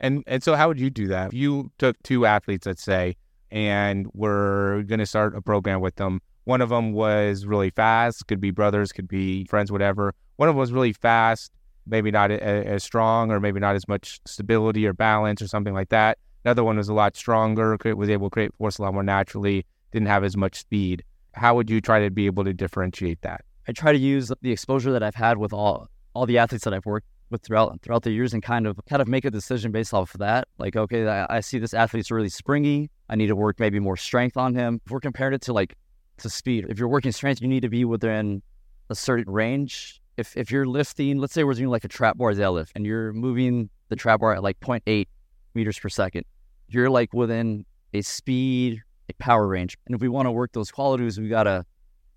And 0.00 0.24
and 0.26 0.42
so 0.42 0.54
how 0.54 0.68
would 0.68 0.80
you 0.80 0.90
do 0.90 1.08
that? 1.08 1.28
If 1.28 1.34
you 1.34 1.70
took 1.78 2.02
two 2.02 2.24
athletes, 2.26 2.66
let's 2.66 2.82
say, 2.82 3.16
and 3.50 4.06
we're 4.14 4.82
going 4.82 4.98
to 4.98 5.06
start 5.06 5.36
a 5.36 5.42
program 5.42 5.80
with 5.80 5.96
them. 5.96 6.20
One 6.44 6.60
of 6.60 6.70
them 6.70 6.92
was 6.92 7.44
really 7.44 7.70
fast, 7.70 8.26
could 8.26 8.40
be 8.40 8.50
brothers, 8.50 8.92
could 8.92 9.08
be 9.08 9.44
friends, 9.44 9.70
whatever. 9.70 10.14
One 10.36 10.48
of 10.48 10.54
them 10.54 10.60
was 10.60 10.72
really 10.72 10.94
fast, 10.94 11.52
maybe 11.86 12.10
not 12.10 12.30
as 12.30 12.82
strong, 12.82 13.30
or 13.30 13.40
maybe 13.40 13.60
not 13.60 13.76
as 13.76 13.86
much 13.86 14.20
stability 14.26 14.86
or 14.86 14.94
balance 14.94 15.42
or 15.42 15.48
something 15.48 15.74
like 15.74 15.90
that. 15.90 16.18
Another 16.44 16.64
one 16.64 16.78
was 16.78 16.88
a 16.88 16.94
lot 16.94 17.16
stronger, 17.16 17.76
could, 17.76 17.94
was 17.94 18.08
able 18.08 18.30
to 18.30 18.32
create 18.32 18.54
force 18.54 18.78
a 18.78 18.82
lot 18.82 18.94
more 18.94 19.02
naturally, 19.02 19.66
didn't 19.92 20.08
have 20.08 20.24
as 20.24 20.36
much 20.36 20.58
speed. 20.58 21.04
How 21.34 21.54
would 21.54 21.68
you 21.68 21.80
try 21.82 22.02
to 22.02 22.10
be 22.10 22.26
able 22.26 22.44
to 22.44 22.54
differentiate 22.54 23.20
that? 23.20 23.44
I 23.68 23.72
try 23.72 23.92
to 23.92 23.98
use 23.98 24.32
the 24.40 24.50
exposure 24.50 24.92
that 24.92 25.02
I've 25.02 25.14
had 25.14 25.36
with 25.36 25.52
all 25.52 25.88
all 26.14 26.26
the 26.26 26.38
athletes 26.38 26.64
that 26.64 26.74
I've 26.74 26.86
worked 26.86 27.06
with 27.30 27.42
throughout 27.42 27.80
throughout 27.82 28.02
the 28.02 28.10
years 28.10 28.34
and 28.34 28.42
kind 28.42 28.66
of 28.66 28.78
kind 28.88 29.00
of 29.00 29.08
make 29.08 29.24
a 29.24 29.30
decision 29.30 29.72
based 29.72 29.94
off 29.94 30.14
of 30.14 30.20
that. 30.20 30.48
Like, 30.58 30.76
okay, 30.76 31.06
I, 31.06 31.36
I 31.36 31.40
see 31.40 31.58
this 31.58 31.74
athlete's 31.74 32.10
really 32.10 32.28
springy. 32.28 32.90
I 33.08 33.16
need 33.16 33.28
to 33.28 33.36
work 33.36 33.60
maybe 33.60 33.78
more 33.78 33.96
strength 33.96 34.36
on 34.36 34.54
him. 34.54 34.80
If 34.84 34.92
we're 34.92 35.00
comparing 35.00 35.34
it 35.34 35.42
to 35.42 35.52
like 35.52 35.74
to 36.18 36.30
speed, 36.30 36.66
if 36.68 36.78
you're 36.78 36.88
working 36.88 37.12
strength, 37.12 37.40
you 37.40 37.48
need 37.48 37.62
to 37.62 37.68
be 37.68 37.84
within 37.84 38.42
a 38.88 38.94
certain 38.94 39.32
range. 39.32 40.00
If 40.16 40.36
if 40.36 40.50
you're 40.50 40.66
lifting, 40.66 41.18
let's 41.18 41.32
say 41.32 41.44
we're 41.44 41.54
doing 41.54 41.70
like 41.70 41.84
a 41.84 41.88
trap 41.88 42.18
bar 42.18 42.32
deadlift 42.32 42.70
and 42.74 42.84
you're 42.84 43.12
moving 43.12 43.70
the 43.88 43.96
trap 43.96 44.20
bar 44.20 44.34
at 44.34 44.42
like 44.42 44.60
0.8 44.60 45.06
meters 45.54 45.78
per 45.78 45.88
second, 45.88 46.24
you're 46.68 46.90
like 46.90 47.12
within 47.12 47.64
a 47.94 48.02
speed 48.02 48.82
a 49.10 49.14
power 49.14 49.46
range. 49.46 49.76
And 49.86 49.94
if 49.94 50.00
we 50.00 50.08
want 50.08 50.26
to 50.26 50.32
work 50.32 50.52
those 50.52 50.70
qualities, 50.70 51.18
we 51.18 51.28
gotta 51.28 51.64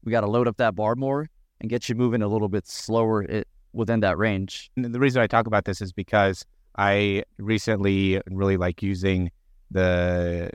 we 0.04 0.12
gotta 0.12 0.28
load 0.28 0.48
up 0.48 0.58
that 0.58 0.76
bar 0.76 0.96
more 0.96 1.30
and 1.62 1.70
get 1.70 1.90
you 1.90 1.96
moving 1.96 2.22
a 2.22 2.28
little 2.28 2.50
bit 2.50 2.68
slower 2.68 3.24
it, 3.24 3.48
within 3.74 4.00
that 4.02 4.18
range. 4.18 4.72
And 4.76 4.94
the 4.94 5.00
reason 5.00 5.22
I 5.22 5.28
talk 5.28 5.48
about 5.48 5.66
this 5.66 5.82
is 5.82 5.92
because 5.92 6.46
I 6.78 7.24
recently 7.38 8.22
really 8.28 8.58
like 8.58 8.82
using 8.82 9.32
the 9.72 10.50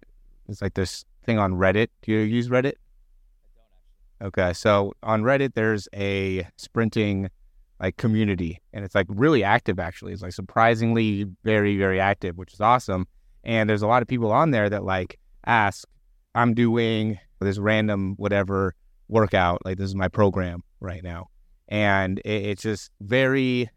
it's 0.49 0.63
like 0.63 0.75
this 0.75 1.05
thing 1.25 1.39
on 1.39 1.55
Reddit. 1.55 1.89
Do 2.03 2.13
you 2.13 2.21
use 2.21 2.49
Reddit? 2.49 2.75
Okay, 4.23 4.53
so 4.53 4.93
on 5.03 5.23
Reddit 5.23 5.55
there's 5.55 5.89
a 5.95 6.47
sprinting 6.57 7.31
like 7.81 7.97
community 7.97 8.61
and 8.73 8.85
it's 8.85 8.95
like 8.95 9.07
really 9.09 9.45
active 9.45 9.79
actually. 9.79 10.13
It's 10.13 10.23
like 10.23 10.33
surprisingly 10.33 11.27
very 11.45 11.77
very 11.77 12.01
active, 12.01 12.37
which 12.37 12.53
is 12.53 12.61
awesome. 12.61 13.07
And 13.45 13.69
there's 13.69 13.83
a 13.83 13.87
lot 13.87 14.03
of 14.03 14.09
people 14.09 14.33
on 14.33 14.51
there 14.51 14.69
that 14.69 14.85
like 14.85 15.19
ask, 15.47 15.87
I'm 16.35 16.55
doing 16.55 17.19
this 17.41 17.59
random 17.59 18.15
whatever 18.17 18.75
workout, 19.09 19.65
like 19.65 19.79
this 19.79 19.87
is 19.87 19.95
my 19.95 20.09
program 20.09 20.63
right 20.81 21.03
now. 21.03 21.29
And 21.69 22.19
it, 22.21 22.47
it's 22.47 22.63
just 22.63 22.91
very 23.01 23.71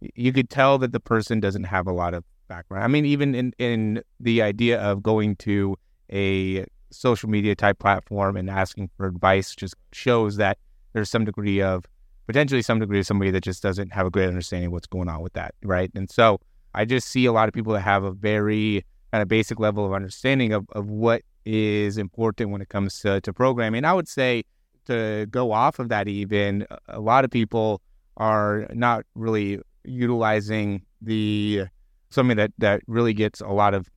you 0.00 0.32
could 0.32 0.48
tell 0.48 0.78
that 0.78 0.92
the 0.92 1.00
person 1.00 1.40
doesn't 1.40 1.64
have 1.64 1.86
a 1.86 1.92
lot 1.92 2.14
of 2.14 2.24
background. 2.46 2.84
I 2.84 2.88
mean, 2.88 3.04
even 3.04 3.34
in, 3.34 3.52
in 3.58 4.02
the 4.20 4.42
idea 4.42 4.80
of 4.80 5.02
going 5.02 5.36
to 5.36 5.76
a 6.12 6.64
social 6.90 7.28
media 7.28 7.54
type 7.54 7.78
platform 7.78 8.36
and 8.36 8.48
asking 8.48 8.90
for 8.96 9.06
advice 9.06 9.54
just 9.54 9.74
shows 9.92 10.36
that 10.36 10.58
there's 10.92 11.10
some 11.10 11.24
degree 11.24 11.60
of 11.60 11.84
potentially 12.26 12.62
some 12.62 12.78
degree 12.78 13.00
of 13.00 13.06
somebody 13.06 13.30
that 13.30 13.42
just 13.42 13.62
doesn't 13.62 13.92
have 13.92 14.06
a 14.06 14.10
great 14.10 14.28
understanding 14.28 14.68
of 14.68 14.72
what's 14.72 14.86
going 14.86 15.08
on 15.08 15.20
with 15.20 15.32
that, 15.34 15.54
right? 15.62 15.90
And 15.94 16.10
so 16.10 16.40
I 16.74 16.84
just 16.84 17.08
see 17.08 17.26
a 17.26 17.32
lot 17.32 17.48
of 17.48 17.54
people 17.54 17.72
that 17.72 17.80
have 17.80 18.04
a 18.04 18.12
very 18.12 18.84
kind 19.12 19.22
of 19.22 19.28
basic 19.28 19.58
level 19.58 19.84
of 19.84 19.92
understanding 19.92 20.52
of, 20.52 20.66
of 20.72 20.88
what 20.88 21.22
is 21.44 21.98
important 21.98 22.50
when 22.50 22.60
it 22.60 22.68
comes 22.68 23.00
to, 23.00 23.20
to 23.22 23.32
programming. 23.32 23.84
I 23.84 23.92
would 23.94 24.08
say 24.08 24.44
to 24.88 25.26
go 25.30 25.52
off 25.52 25.78
of 25.78 25.88
that 25.88 26.08
even, 26.08 26.66
a 26.88 27.00
lot 27.00 27.24
of 27.24 27.30
people 27.30 27.80
are 28.16 28.66
not 28.74 29.04
really 29.14 29.60
utilizing 29.84 30.82
the 31.00 31.64
something 32.10 32.36
that 32.36 32.52
that 32.58 32.82
really 32.86 33.14
gets 33.14 33.40
a 33.40 33.48
lot 33.48 33.74
of 33.74 33.88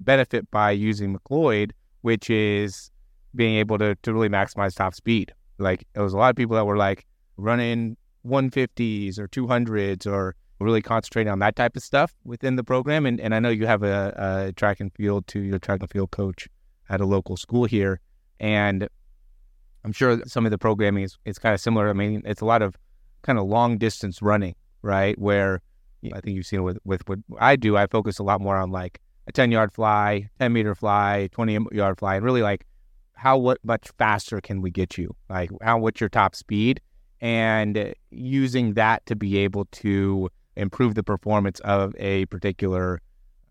benefit 0.00 0.50
by 0.50 0.70
using 0.70 1.16
McLeod, 1.16 1.70
which 2.02 2.30
is 2.30 2.90
being 3.34 3.56
able 3.56 3.78
to 3.78 3.94
to 4.02 4.12
really 4.12 4.28
maximize 4.28 4.74
top 4.74 4.94
speed. 4.94 5.32
Like 5.58 5.86
it 5.94 6.00
was 6.00 6.12
a 6.12 6.16
lot 6.18 6.30
of 6.30 6.36
people 6.36 6.56
that 6.56 6.66
were 6.66 6.76
like 6.76 7.06
running 7.36 7.96
150s 8.26 9.18
or 9.18 9.28
200s 9.28 10.06
or 10.06 10.34
really 10.60 10.82
concentrating 10.82 11.30
on 11.30 11.38
that 11.38 11.54
type 11.54 11.76
of 11.76 11.82
stuff 11.82 12.12
within 12.24 12.56
the 12.56 12.64
program. 12.64 13.06
And 13.06 13.20
and 13.20 13.34
I 13.34 13.38
know 13.38 13.50
you 13.50 13.66
have 13.66 13.82
a, 13.82 14.48
a 14.48 14.52
track 14.52 14.80
and 14.80 14.92
field 14.92 15.26
to 15.28 15.40
your 15.40 15.58
track 15.58 15.80
and 15.80 15.90
field 15.90 16.10
coach 16.10 16.48
at 16.88 17.00
a 17.00 17.06
local 17.06 17.36
school 17.36 17.64
here, 17.64 18.00
and 18.40 18.88
I'm 19.84 19.92
sure 19.92 20.20
some 20.26 20.44
of 20.44 20.50
the 20.50 20.58
programming 20.58 21.04
is, 21.04 21.16
is 21.24 21.38
kind 21.38 21.54
of 21.54 21.60
similar. 21.60 21.88
I 21.88 21.92
mean, 21.92 22.22
it's 22.24 22.40
a 22.40 22.44
lot 22.44 22.62
of 22.62 22.76
kind 23.22 23.38
of 23.38 23.46
long 23.46 23.78
distance 23.78 24.20
running, 24.22 24.54
right? 24.82 25.18
Where 25.18 25.60
I 26.12 26.20
think 26.20 26.36
you've 26.36 26.46
seen 26.46 26.62
with, 26.62 26.78
with 26.84 27.06
what 27.08 27.18
I 27.38 27.56
do, 27.56 27.76
I 27.76 27.86
focus 27.86 28.18
a 28.18 28.22
lot 28.22 28.40
more 28.40 28.56
on 28.56 28.70
like 28.70 29.00
a 29.26 29.32
10 29.32 29.50
yard 29.50 29.72
fly, 29.72 30.28
10 30.38 30.52
meter 30.52 30.74
fly, 30.74 31.28
20 31.32 31.58
yard 31.72 31.98
fly, 31.98 32.16
and 32.16 32.24
really 32.24 32.42
like 32.42 32.64
how 33.12 33.36
what 33.36 33.58
much 33.64 33.88
faster 33.98 34.40
can 34.40 34.62
we 34.62 34.70
get 34.70 34.96
you? 34.96 35.14
Like 35.28 35.50
how 35.62 35.78
what's 35.78 36.00
your 36.00 36.08
top 36.08 36.34
speed? 36.34 36.80
And 37.20 37.94
using 38.10 38.74
that 38.74 39.04
to 39.06 39.16
be 39.16 39.38
able 39.38 39.64
to 39.66 40.28
improve 40.54 40.94
the 40.94 41.02
performance 41.02 41.58
of 41.60 41.94
a 41.98 42.26
particular 42.26 43.00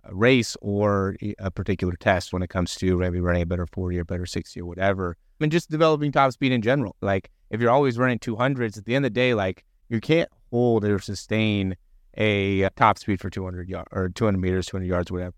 uh, 0.05 0.13
race 0.15 0.55
or 0.61 1.17
a 1.39 1.51
particular 1.51 1.95
test 1.99 2.31
when 2.31 2.41
it 2.41 2.49
comes 2.49 2.75
to 2.75 2.97
maybe 2.97 3.19
running 3.19 3.41
a 3.41 3.45
better 3.45 3.67
40 3.67 3.99
or 3.99 4.05
better 4.05 4.25
60 4.25 4.61
or 4.61 4.65
whatever. 4.65 5.17
I 5.39 5.43
mean, 5.43 5.49
just 5.51 5.69
developing 5.69 6.11
top 6.11 6.31
speed 6.31 6.51
in 6.51 6.61
general. 6.61 6.95
Like 7.01 7.29
if 7.49 7.61
you're 7.61 7.71
always 7.71 7.97
running 7.97 8.19
200s, 8.19 8.77
at 8.77 8.85
the 8.85 8.95
end 8.95 9.05
of 9.05 9.13
the 9.13 9.15
day, 9.15 9.33
like 9.33 9.63
you 9.89 9.99
can't 9.99 10.29
hold 10.51 10.83
or 10.83 10.99
sustain 10.99 11.75
a 12.15 12.69
top 12.71 12.97
speed 12.97 13.19
for 13.21 13.29
200 13.29 13.69
yards 13.69 13.87
or 13.91 14.09
200 14.09 14.39
meters, 14.39 14.65
200 14.67 14.85
yards, 14.85 15.11
whatever. 15.11 15.35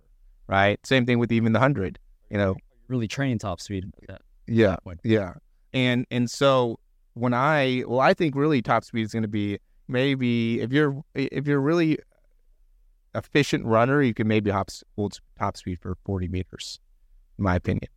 Right. 0.48 0.84
Same 0.86 1.06
thing 1.06 1.20
with 1.20 1.32
even 1.32 1.54
the 1.54 1.60
100. 1.60 2.00
You 2.30 2.38
know. 2.38 2.56
Really 2.88 3.08
training 3.08 3.40
top 3.40 3.60
speed. 3.60 3.86
Like. 4.08 4.20
Yeah. 4.48 4.78
Yeah. 5.04 5.34
And 5.74 6.08
and 6.10 6.30
so 6.30 6.80
when 7.14 7.34
I 7.34 7.84
well, 7.86 8.00
I 8.00 8.14
think 8.14 8.36
really 8.36 8.62
top 8.62 8.84
speed 8.84 9.04
is 9.04 9.12
going 9.12 9.24
to 9.24 9.28
be 9.28 9.60
maybe 9.88 10.62
if 10.62 10.72
you're 10.72 11.04
if 11.14 11.46
you're 11.46 11.60
really 11.60 12.00
efficient 13.14 13.66
runner, 13.66 14.02
you 14.02 14.14
can 14.14 14.28
maybe 14.28 14.50
hop, 14.50 14.70
hold 14.96 15.20
top 15.38 15.58
speed 15.58 15.80
for 15.82 15.98
40 16.06 16.28
meters, 16.30 16.80
in 17.38 17.44
my 17.44 17.56
opinion. 17.56 17.90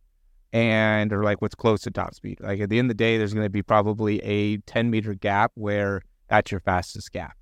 And 0.53 1.11
or 1.11 1.23
like 1.23 1.41
what's 1.41 1.55
close 1.55 1.81
to 1.81 1.91
top 1.91 2.13
speed. 2.13 2.39
Like 2.39 2.61
at 2.61 2.69
the 2.69 2.79
end 2.79 2.85
of 2.85 2.95
the 2.97 3.03
day, 3.03 3.17
there's 3.17 3.33
going 3.33 3.45
to 3.45 3.49
be 3.49 3.63
probably 3.63 4.19
a 4.19 4.57
10 4.57 4.89
meter 4.89 5.15
gap 5.15 5.51
where 5.55 6.01
that's 6.29 6.51
your 6.51 6.61
fastest 6.61 7.11
gap. 7.11 7.35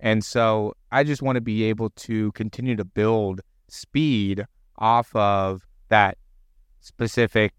And 0.00 0.24
so 0.24 0.74
I 0.90 1.04
just 1.04 1.22
want 1.22 1.36
to 1.36 1.40
be 1.40 1.64
able 1.64 1.90
to 1.90 2.32
continue 2.32 2.74
to 2.76 2.84
build 2.84 3.42
speed 3.68 4.44
off 4.78 5.14
of 5.14 5.62
that 5.88 6.18
specific 6.80 7.52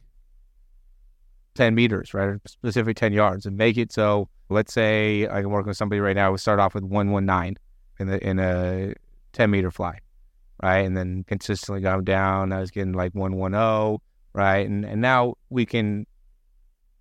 10 1.55 1.75
meters, 1.75 2.13
right? 2.13 2.25
Or 2.25 2.41
specific 2.45 2.97
10 2.97 3.13
yards 3.13 3.45
and 3.45 3.57
make 3.57 3.77
it 3.77 3.91
so, 3.91 4.27
let's 4.49 4.73
say 4.73 5.27
I 5.27 5.41
can 5.41 5.49
work 5.49 5.65
with 5.65 5.77
somebody 5.77 5.99
right 5.99 6.15
now, 6.15 6.31
we 6.31 6.37
start 6.37 6.59
off 6.59 6.73
with 6.73 6.83
119 6.83 7.57
in, 7.99 8.07
the, 8.07 8.27
in 8.27 8.39
a 8.39 8.93
10 9.33 9.51
meter 9.51 9.71
fly, 9.71 9.99
right? 10.63 10.79
And 10.79 10.97
then 10.97 11.23
consistently 11.27 11.81
go 11.81 12.01
down. 12.01 12.51
I 12.51 12.59
was 12.59 12.71
getting 12.71 12.93
like 12.93 13.13
110, 13.13 13.99
right? 14.33 14.67
And, 14.67 14.85
and 14.85 15.01
now 15.01 15.35
we 15.49 15.65
can, 15.65 16.05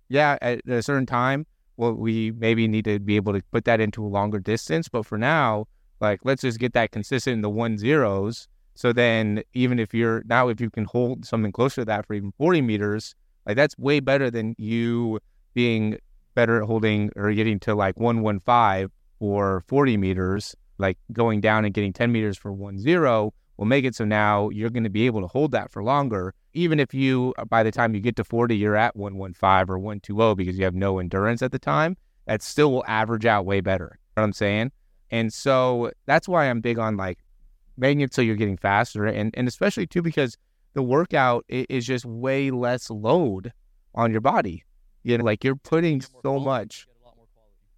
yeah, 0.09 0.37
at 0.41 0.61
a 0.67 0.81
certain 0.81 1.05
time, 1.05 1.45
well, 1.77 1.93
we 1.93 2.31
maybe 2.31 2.67
need 2.67 2.85
to 2.85 2.99
be 2.99 3.15
able 3.15 3.33
to 3.33 3.41
put 3.51 3.65
that 3.65 3.79
into 3.79 4.05
a 4.05 4.07
longer 4.07 4.39
distance. 4.39 4.87
But 4.89 5.05
for 5.05 5.17
now, 5.17 5.67
like, 5.99 6.19
let's 6.23 6.41
just 6.41 6.59
get 6.59 6.73
that 6.73 6.91
consistent 6.91 7.35
in 7.35 7.41
the 7.41 7.49
one 7.49 7.77
zeros. 7.77 8.47
So 8.75 8.93
then, 8.93 9.43
even 9.53 9.79
if 9.79 9.93
you're 9.93 10.23
now, 10.25 10.47
if 10.49 10.61
you 10.61 10.69
can 10.69 10.85
hold 10.85 11.25
something 11.25 11.51
closer 11.51 11.81
to 11.81 11.85
that 11.85 12.05
for 12.05 12.13
even 12.13 12.31
40 12.37 12.61
meters, 12.61 13.15
like 13.45 13.55
that's 13.55 13.77
way 13.77 13.99
better 13.99 14.31
than 14.31 14.55
you 14.57 15.19
being 15.53 15.97
better 16.35 16.61
at 16.61 16.67
holding 16.67 17.11
or 17.15 17.31
getting 17.33 17.59
to 17.59 17.75
like 17.75 17.99
115 17.99 18.89
or 19.19 19.63
40 19.67 19.97
meters, 19.97 20.55
like 20.77 20.97
going 21.11 21.41
down 21.41 21.65
and 21.65 21.73
getting 21.73 21.93
10 21.93 22.11
meters 22.11 22.37
for 22.37 22.51
1 22.51 22.79
0 22.79 23.33
will 23.61 23.67
make 23.67 23.85
it 23.85 23.93
so 23.93 24.03
now 24.03 24.49
you're 24.49 24.71
going 24.71 24.83
to 24.83 24.89
be 24.89 25.05
able 25.05 25.21
to 25.21 25.27
hold 25.27 25.51
that 25.51 25.69
for 25.69 25.83
longer. 25.83 26.33
Even 26.55 26.79
if 26.79 26.95
you, 26.95 27.31
uh, 27.37 27.45
by 27.45 27.61
the 27.61 27.69
time 27.69 27.93
you 27.93 28.01
get 28.01 28.15
to 28.15 28.23
40, 28.23 28.57
you're 28.57 28.75
at 28.75 28.95
115 28.95 29.69
or 29.69 29.77
120 29.77 30.33
because 30.33 30.57
you 30.57 30.65
have 30.65 30.73
no 30.73 30.97
endurance 30.97 31.43
at 31.43 31.51
the 31.51 31.59
time, 31.59 31.95
that 32.25 32.41
still 32.41 32.71
will 32.71 32.83
average 32.87 33.27
out 33.27 33.45
way 33.45 33.61
better. 33.61 33.99
You 33.99 34.09
know 34.17 34.21
what 34.23 34.23
I'm 34.23 34.33
saying? 34.33 34.71
And 35.11 35.31
so 35.31 35.91
that's 36.07 36.27
why 36.27 36.49
I'm 36.49 36.59
big 36.59 36.79
on 36.79 36.97
like 36.97 37.19
making 37.77 38.01
it 38.01 38.15
so 38.15 38.23
you're 38.23 38.35
getting 38.35 38.57
faster. 38.57 39.05
And, 39.05 39.31
and 39.37 39.47
especially 39.47 39.85
too, 39.85 40.01
because 40.01 40.35
the 40.73 40.81
workout 40.81 41.45
is 41.47 41.85
just 41.85 42.03
way 42.03 42.49
less 42.49 42.89
load 42.89 43.53
on 43.93 44.11
your 44.11 44.21
body. 44.21 44.63
You 45.03 45.19
know, 45.19 45.23
like 45.23 45.43
you're 45.43 45.55
putting 45.55 46.01
so 46.01 46.39
much. 46.39 46.87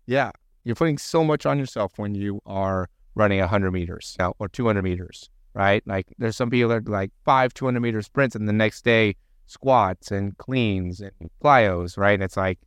Yeah. 0.06 0.32
You're 0.64 0.76
putting 0.76 0.98
so 0.98 1.26
much 1.26 1.46
on 1.46 1.60
yourself 1.60 1.92
when 1.98 2.16
you 2.16 2.40
are 2.46 2.88
running 3.16 3.42
100 3.42 3.72
meters 3.72 4.16
now, 4.18 4.34
or 4.40 4.48
200 4.48 4.82
meters, 4.82 5.30
right? 5.54 5.84
Like 5.86 6.08
there's 6.18 6.36
some 6.36 6.50
people 6.50 6.70
that 6.70 6.88
like 6.88 7.12
five 7.26 7.54
200 7.54 7.80
meter 7.80 8.02
sprints 8.02 8.36
and 8.36 8.48
the 8.48 8.54
next 8.54 8.84
day 8.84 9.16
squats 9.46 10.12
and 10.12 10.38
cleans 10.38 11.02
and 11.02 11.12
plyos, 11.44 11.98
right? 11.98 12.14
And 12.14 12.24
it's 12.24 12.38
like, 12.38 12.60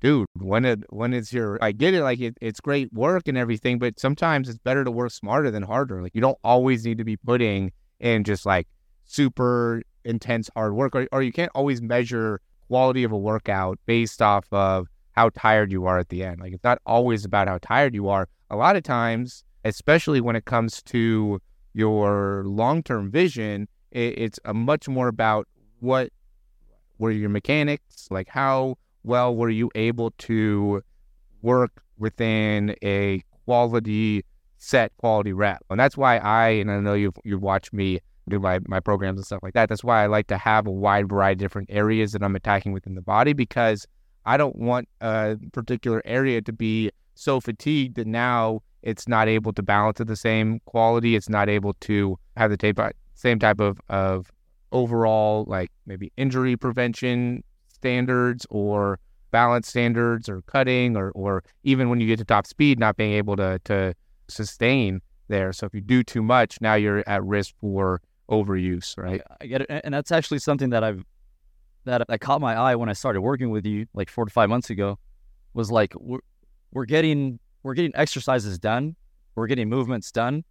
dude, 0.00 0.26
when 0.38 0.64
it 0.64 0.84
when 0.90 1.12
it's 1.12 1.32
your 1.32 1.58
I 1.62 1.72
get 1.72 1.94
it, 1.94 2.02
like 2.02 2.20
it, 2.20 2.36
it's 2.40 2.60
great 2.60 2.92
work 2.92 3.28
and 3.28 3.36
everything, 3.36 3.78
but 3.78 4.00
sometimes 4.00 4.48
it's 4.48 4.58
better 4.58 4.84
to 4.84 4.90
work 4.90 5.12
smarter 5.12 5.50
than 5.50 5.62
harder. 5.62 6.02
Like 6.02 6.14
you 6.14 6.20
don't 6.20 6.38
always 6.42 6.84
need 6.84 6.98
to 6.98 7.04
be 7.04 7.16
putting 7.16 7.72
in 8.00 8.24
just 8.24 8.46
like 8.46 8.66
super 9.06 9.82
intense 10.04 10.48
hard 10.54 10.74
work, 10.74 10.94
or, 10.96 11.06
or 11.12 11.22
you 11.22 11.32
can't 11.32 11.52
always 11.54 11.82
measure 11.82 12.40
quality 12.68 13.04
of 13.04 13.12
a 13.12 13.18
workout 13.18 13.78
based 13.86 14.22
off 14.22 14.46
of 14.52 14.86
how 15.12 15.28
tired 15.30 15.72
you 15.72 15.86
are 15.86 15.98
at 15.98 16.08
the 16.08 16.24
end. 16.24 16.40
Like 16.40 16.52
it's 16.52 16.64
not 16.64 16.80
always 16.86 17.24
about 17.24 17.48
how 17.48 17.58
tired 17.60 17.94
you 17.94 18.08
are. 18.08 18.28
A 18.48 18.56
lot 18.56 18.76
of 18.76 18.82
times, 18.82 19.44
especially 19.64 20.20
when 20.20 20.36
it 20.36 20.44
comes 20.44 20.82
to 20.84 21.40
your 21.72 22.44
long 22.46 22.82
term 22.82 23.10
vision, 23.10 23.68
it, 23.90 24.18
it's 24.18 24.40
a 24.44 24.54
much 24.54 24.88
more 24.88 25.08
about 25.08 25.46
what 25.80 26.10
were 26.98 27.10
your 27.10 27.30
mechanics, 27.30 28.08
like 28.10 28.28
how 28.28 28.76
well 29.02 29.34
were 29.34 29.50
you 29.50 29.70
able 29.74 30.10
to 30.12 30.82
work 31.42 31.82
within 31.98 32.74
a 32.82 33.22
quality 33.44 34.24
set 34.58 34.92
quality 34.98 35.32
rep. 35.32 35.64
And 35.70 35.80
that's 35.80 35.96
why 35.96 36.18
I 36.18 36.48
and 36.48 36.70
I 36.70 36.80
know 36.80 36.94
you've 36.94 37.16
you've 37.24 37.42
watched 37.42 37.72
me 37.72 38.00
do 38.28 38.38
my, 38.38 38.60
my 38.66 38.80
programs 38.80 39.18
and 39.18 39.26
stuff 39.26 39.40
like 39.42 39.54
that. 39.54 39.68
That's 39.68 39.82
why 39.82 40.02
I 40.02 40.06
like 40.06 40.28
to 40.28 40.38
have 40.38 40.66
a 40.66 40.70
wide 40.70 41.08
variety 41.08 41.32
of 41.32 41.38
different 41.38 41.68
areas 41.70 42.12
that 42.12 42.22
I'm 42.22 42.36
attacking 42.36 42.72
within 42.72 42.94
the 42.94 43.02
body 43.02 43.32
because 43.32 43.86
I 44.24 44.36
don't 44.36 44.56
want 44.56 44.88
a 45.00 45.36
particular 45.52 46.02
area 46.04 46.40
to 46.42 46.52
be 46.52 46.90
so 47.14 47.40
fatigued 47.40 47.96
that 47.96 48.06
now 48.06 48.62
it's 48.82 49.06
not 49.06 49.28
able 49.28 49.52
to 49.52 49.62
balance 49.62 50.00
at 50.00 50.06
the 50.06 50.16
same 50.16 50.60
quality. 50.64 51.16
It's 51.16 51.28
not 51.28 51.48
able 51.48 51.74
to 51.74 52.18
have 52.36 52.50
the 52.50 52.56
tape, 52.56 52.78
same 53.14 53.38
type 53.38 53.60
of, 53.60 53.80
of 53.88 54.30
overall, 54.72 55.44
like 55.48 55.70
maybe 55.86 56.12
injury 56.16 56.56
prevention 56.56 57.42
standards 57.68 58.46
or 58.50 58.98
balance 59.30 59.68
standards 59.68 60.28
or 60.28 60.42
cutting 60.42 60.96
or, 60.96 61.10
or 61.12 61.44
even 61.62 61.88
when 61.88 62.00
you 62.00 62.06
get 62.06 62.18
to 62.18 62.24
top 62.24 62.46
speed, 62.46 62.78
not 62.78 62.96
being 62.96 63.12
able 63.12 63.36
to, 63.36 63.60
to 63.64 63.94
sustain 64.28 65.00
there. 65.28 65.52
So 65.52 65.66
if 65.66 65.74
you 65.74 65.80
do 65.80 66.02
too 66.02 66.22
much, 66.22 66.60
now 66.60 66.74
you're 66.74 67.04
at 67.06 67.22
risk 67.24 67.54
for 67.60 68.00
overuse, 68.30 68.96
right? 68.96 69.20
I 69.40 69.46
get 69.46 69.62
it, 69.62 69.80
and 69.84 69.92
that's 69.92 70.12
actually 70.12 70.38
something 70.38 70.70
that 70.70 70.84
I've 70.84 71.04
that 71.84 72.06
that 72.08 72.20
caught 72.20 72.40
my 72.40 72.54
eye 72.54 72.76
when 72.76 72.88
I 72.88 72.92
started 72.92 73.22
working 73.22 73.50
with 73.50 73.66
you 73.66 73.86
like 73.94 74.10
four 74.10 74.24
to 74.24 74.30
five 74.30 74.48
months 74.48 74.70
ago. 74.70 74.98
Was 75.54 75.70
like 75.70 75.94
we're 75.98 76.20
we're 76.72 76.84
getting 76.84 77.40
we're 77.62 77.74
getting 77.74 77.92
exercises 77.94 78.58
done, 78.58 78.96
we're 79.34 79.46
getting 79.46 79.68
movements 79.68 80.10
done, 80.10 80.44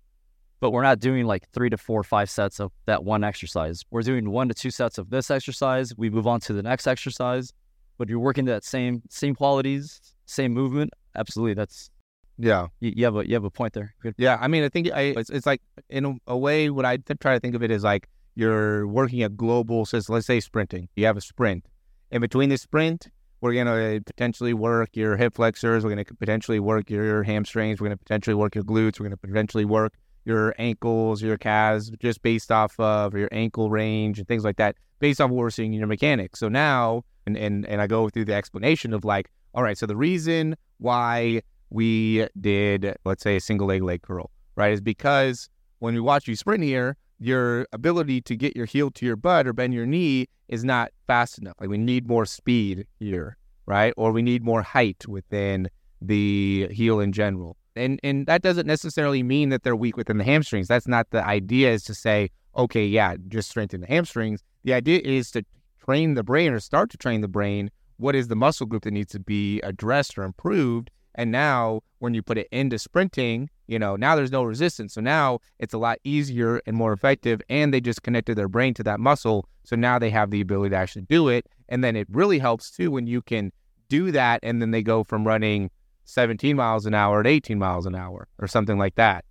but 0.60 0.72
we're 0.72 0.84
not 0.84 1.00
doing 1.00 1.26
like 1.26 1.50
three 1.52 1.70
to 1.70 1.78
four, 1.78 2.04
five 2.04 2.30
sets 2.30 2.60
of 2.60 2.72
that 2.86 3.04
one 3.04 3.24
exercise. 3.24 3.84
We're 3.92 4.02
doing 4.02 4.30
one 4.30 4.48
to 4.50 4.54
two 4.54 4.72
sets 4.72 4.98
of 4.98 5.10
this 5.10 5.32
exercise. 5.32 5.94
We 5.96 6.10
move 6.10 6.28
on 6.28 6.40
to 6.42 6.54
the 6.54 6.64
next 6.64 6.88
exercise, 6.88 7.54
but 7.98 8.10
you're 8.10 8.20
working 8.20 8.46
that 8.46 8.64
same 8.64 9.02
same 9.10 9.36
qualities, 9.36 10.02
same 10.26 10.54
movement. 10.54 10.92
Absolutely, 11.16 11.54
that's 11.54 11.90
yeah, 12.38 12.68
you, 12.80 12.94
you, 12.96 13.06
have 13.06 13.18
a 13.18 13.28
you 13.28 13.34
have 13.34 13.44
a 13.44 13.50
point 13.50 13.74
there. 13.74 13.94
Good. 14.02 14.16
Yeah, 14.18 14.38
I 14.40 14.48
mean, 14.48 14.64
I 14.64 14.70
think 14.70 14.92
I, 14.92 15.02
it's, 15.18 15.30
it's 15.30 15.46
like 15.46 15.62
in 15.90 16.06
a, 16.06 16.14
a, 16.28 16.38
way 16.38 16.70
what 16.70 16.86
I 16.86 16.98
try 16.98 17.34
to 17.34 17.40
think 17.40 17.54
of 17.54 17.62
it 17.62 17.70
is 17.70 17.84
like 17.84 18.08
you're 18.36 18.88
working 18.88 19.24
a 19.24 19.30
global. 19.30 19.86
So 19.86 20.00
let's 20.08 20.26
say 20.26 20.40
sprinting. 20.40 20.88
You 20.96 21.06
have 21.06 21.18
a 21.18 21.22
sprint. 21.22 21.66
In 22.12 22.22
between 22.22 22.50
the 22.50 22.58
sprint, 22.58 23.10
we're 23.42 23.54
gonna 23.54 23.96
uh, 23.96 24.00
potentially 24.06 24.54
work 24.54 24.90
your 24.94 25.16
hip 25.18 25.36
flexors. 25.36 25.84
We're 25.84 25.92
gonna 25.92 26.06
potentially 26.06 26.60
work 26.60 26.90
your 26.90 27.24
hamstrings. 27.24 27.80
We're 27.80 27.88
gonna 27.88 27.98
potentially 27.98 28.34
work 28.34 28.56
your 28.56 28.64
glutes. 28.64 29.00
We're 29.00 29.06
gonna 29.06 29.18
potentially 29.18 29.66
work 29.66 29.94
your 30.26 30.54
ankles, 30.60 31.22
your 31.22 31.38
calves, 31.38 31.90
just 32.00 32.22
based 32.22 32.52
off 32.52 32.80
of 32.80 33.14
your 33.14 33.30
ankle 33.32 33.70
range 33.70 34.20
and 34.20 34.28
things 34.28 34.44
like 34.44 34.58
that, 34.58 34.76
based 35.00 35.22
off 35.22 35.30
what 35.30 35.38
we're 35.38 35.50
seeing 35.50 35.74
in 35.74 35.80
your 35.80 35.88
mechanics. 35.88 36.40
So 36.40 36.50
now, 36.50 37.04
and 37.26 37.38
and 37.38 37.66
and 37.66 37.82
I 37.82 37.88
go 37.88 38.10
through 38.10 38.26
the 38.26 38.34
explanation 38.34 38.94
of 38.94 39.06
like, 39.06 39.30
all 39.54 39.64
right, 39.64 39.78
so 39.78 39.86
the 39.86 39.96
reason 39.98 40.56
why 40.78 41.42
we 41.70 42.28
did, 42.40 42.96
let's 43.06 43.24
say, 43.24 43.38
a 43.38 43.42
single 43.42 43.68
leg 43.68 43.84
leg 43.84 44.02
curl, 44.02 44.32
right? 44.56 44.74
Is 44.74 44.82
because 44.82 45.50
when 45.80 45.94
we 45.94 46.00
watch 46.02 46.28
you 46.28 46.36
sprint 46.36 46.64
here, 46.64 46.98
your 47.20 47.68
ability 47.74 48.22
to 48.22 48.36
get 48.36 48.56
your 48.56 48.66
heel 48.66 48.90
to 48.92 49.06
your 49.06 49.16
butt 49.16 49.46
or 49.46 49.54
bend 49.54 49.74
your 49.74 49.86
knee 49.86 50.28
is 50.48 50.64
not 50.64 50.92
fast 51.06 51.38
enough. 51.38 51.56
Like 51.60 51.70
we 51.70 51.78
need 51.78 52.08
more 52.08 52.26
speed 52.26 52.88
here, 53.00 53.38
right? 53.66 53.94
Or 53.98 54.12
we 54.12 54.22
need 54.22 54.44
more 54.44 54.62
height 54.62 55.06
within 55.08 55.70
the 56.02 56.68
heel 56.72 57.00
in 57.00 57.12
general. 57.12 57.58
And 57.76 58.00
and 58.04 58.26
that 58.28 58.42
doesn't 58.42 58.68
necessarily 58.68 59.22
mean 59.24 59.50
that 59.50 59.64
they're 59.64 59.76
weak 59.76 59.98
within 59.98 60.18
the 60.18 60.24
hamstrings. 60.24 60.68
That's 60.68 60.88
not 60.88 61.10
the 61.12 61.26
idea 61.26 61.72
is 61.72 61.84
to 61.84 61.94
say, 61.94 62.30
okay, 62.58 62.86
yeah, 62.86 63.16
just 63.28 63.50
strengthen 63.50 63.82
the 63.82 63.88
hamstrings. 63.88 64.42
The 64.64 64.74
idea 64.74 65.00
is 65.04 65.32
to 65.32 65.46
train 65.80 66.14
the 66.14 66.24
brain 66.24 66.52
or 66.52 66.60
start 66.60 66.90
to 66.92 66.98
train 66.98 67.22
the 67.22 67.28
brain. 67.28 67.70
What 67.98 68.16
is 68.16 68.28
the 68.28 68.36
muscle 68.36 68.66
group 68.66 68.84
that 68.84 68.92
needs 68.92 69.12
to 69.12 69.20
be 69.20 69.60
addressed 69.62 70.18
or 70.18 70.24
improved? 70.24 70.90
And 71.16 71.32
now 71.32 71.82
when 72.00 72.14
you 72.14 72.22
put 72.22 72.38
it 72.38 72.48
into 72.52 72.80
sprinting, 72.80 73.50
you 73.70 73.78
know, 73.78 73.96
now 73.96 74.16
there's 74.16 74.32
no 74.32 74.44
resistance. 74.44 74.96
So 74.96 75.02
now 75.02 75.40
it's 75.60 75.76
a 75.76 75.78
lot 75.78 76.00
easier 76.04 76.60
and 76.66 76.76
more 76.76 76.92
effective. 76.92 77.40
And 77.50 77.72
they 77.72 77.80
just 77.80 78.02
connected 78.02 78.36
their 78.36 78.48
brain 78.48 78.74
to 78.74 78.84
that 78.84 79.00
muscle. 79.00 79.48
So 79.64 79.76
now 79.76 80.00
they 80.00 80.10
have 80.10 80.32
the 80.32 80.42
ability 80.42 80.72
to 80.72 80.76
actually 80.76 81.04
do 81.04 81.30
it. 81.30 81.46
And 81.70 81.84
then 81.84 81.96
it 81.96 82.08
really 82.10 82.40
helps 82.40 82.72
too 82.72 82.90
when 82.90 83.06
you 83.06 83.22
can 83.22 83.52
do 83.88 84.12
that. 84.12 84.40
And 84.42 84.60
then 84.60 84.72
they 84.72 84.82
go 84.82 85.04
from 85.04 85.26
running 85.26 85.70
17 86.06 86.56
miles 86.56 86.88
an 86.88 86.96
hour 86.96 87.22
to 87.22 87.30
18 87.30 87.60
miles 87.60 87.86
an 87.86 87.94
hour 87.94 88.28
or 88.40 88.48
something 88.48 88.80
like 88.80 88.96
that. 88.96 89.24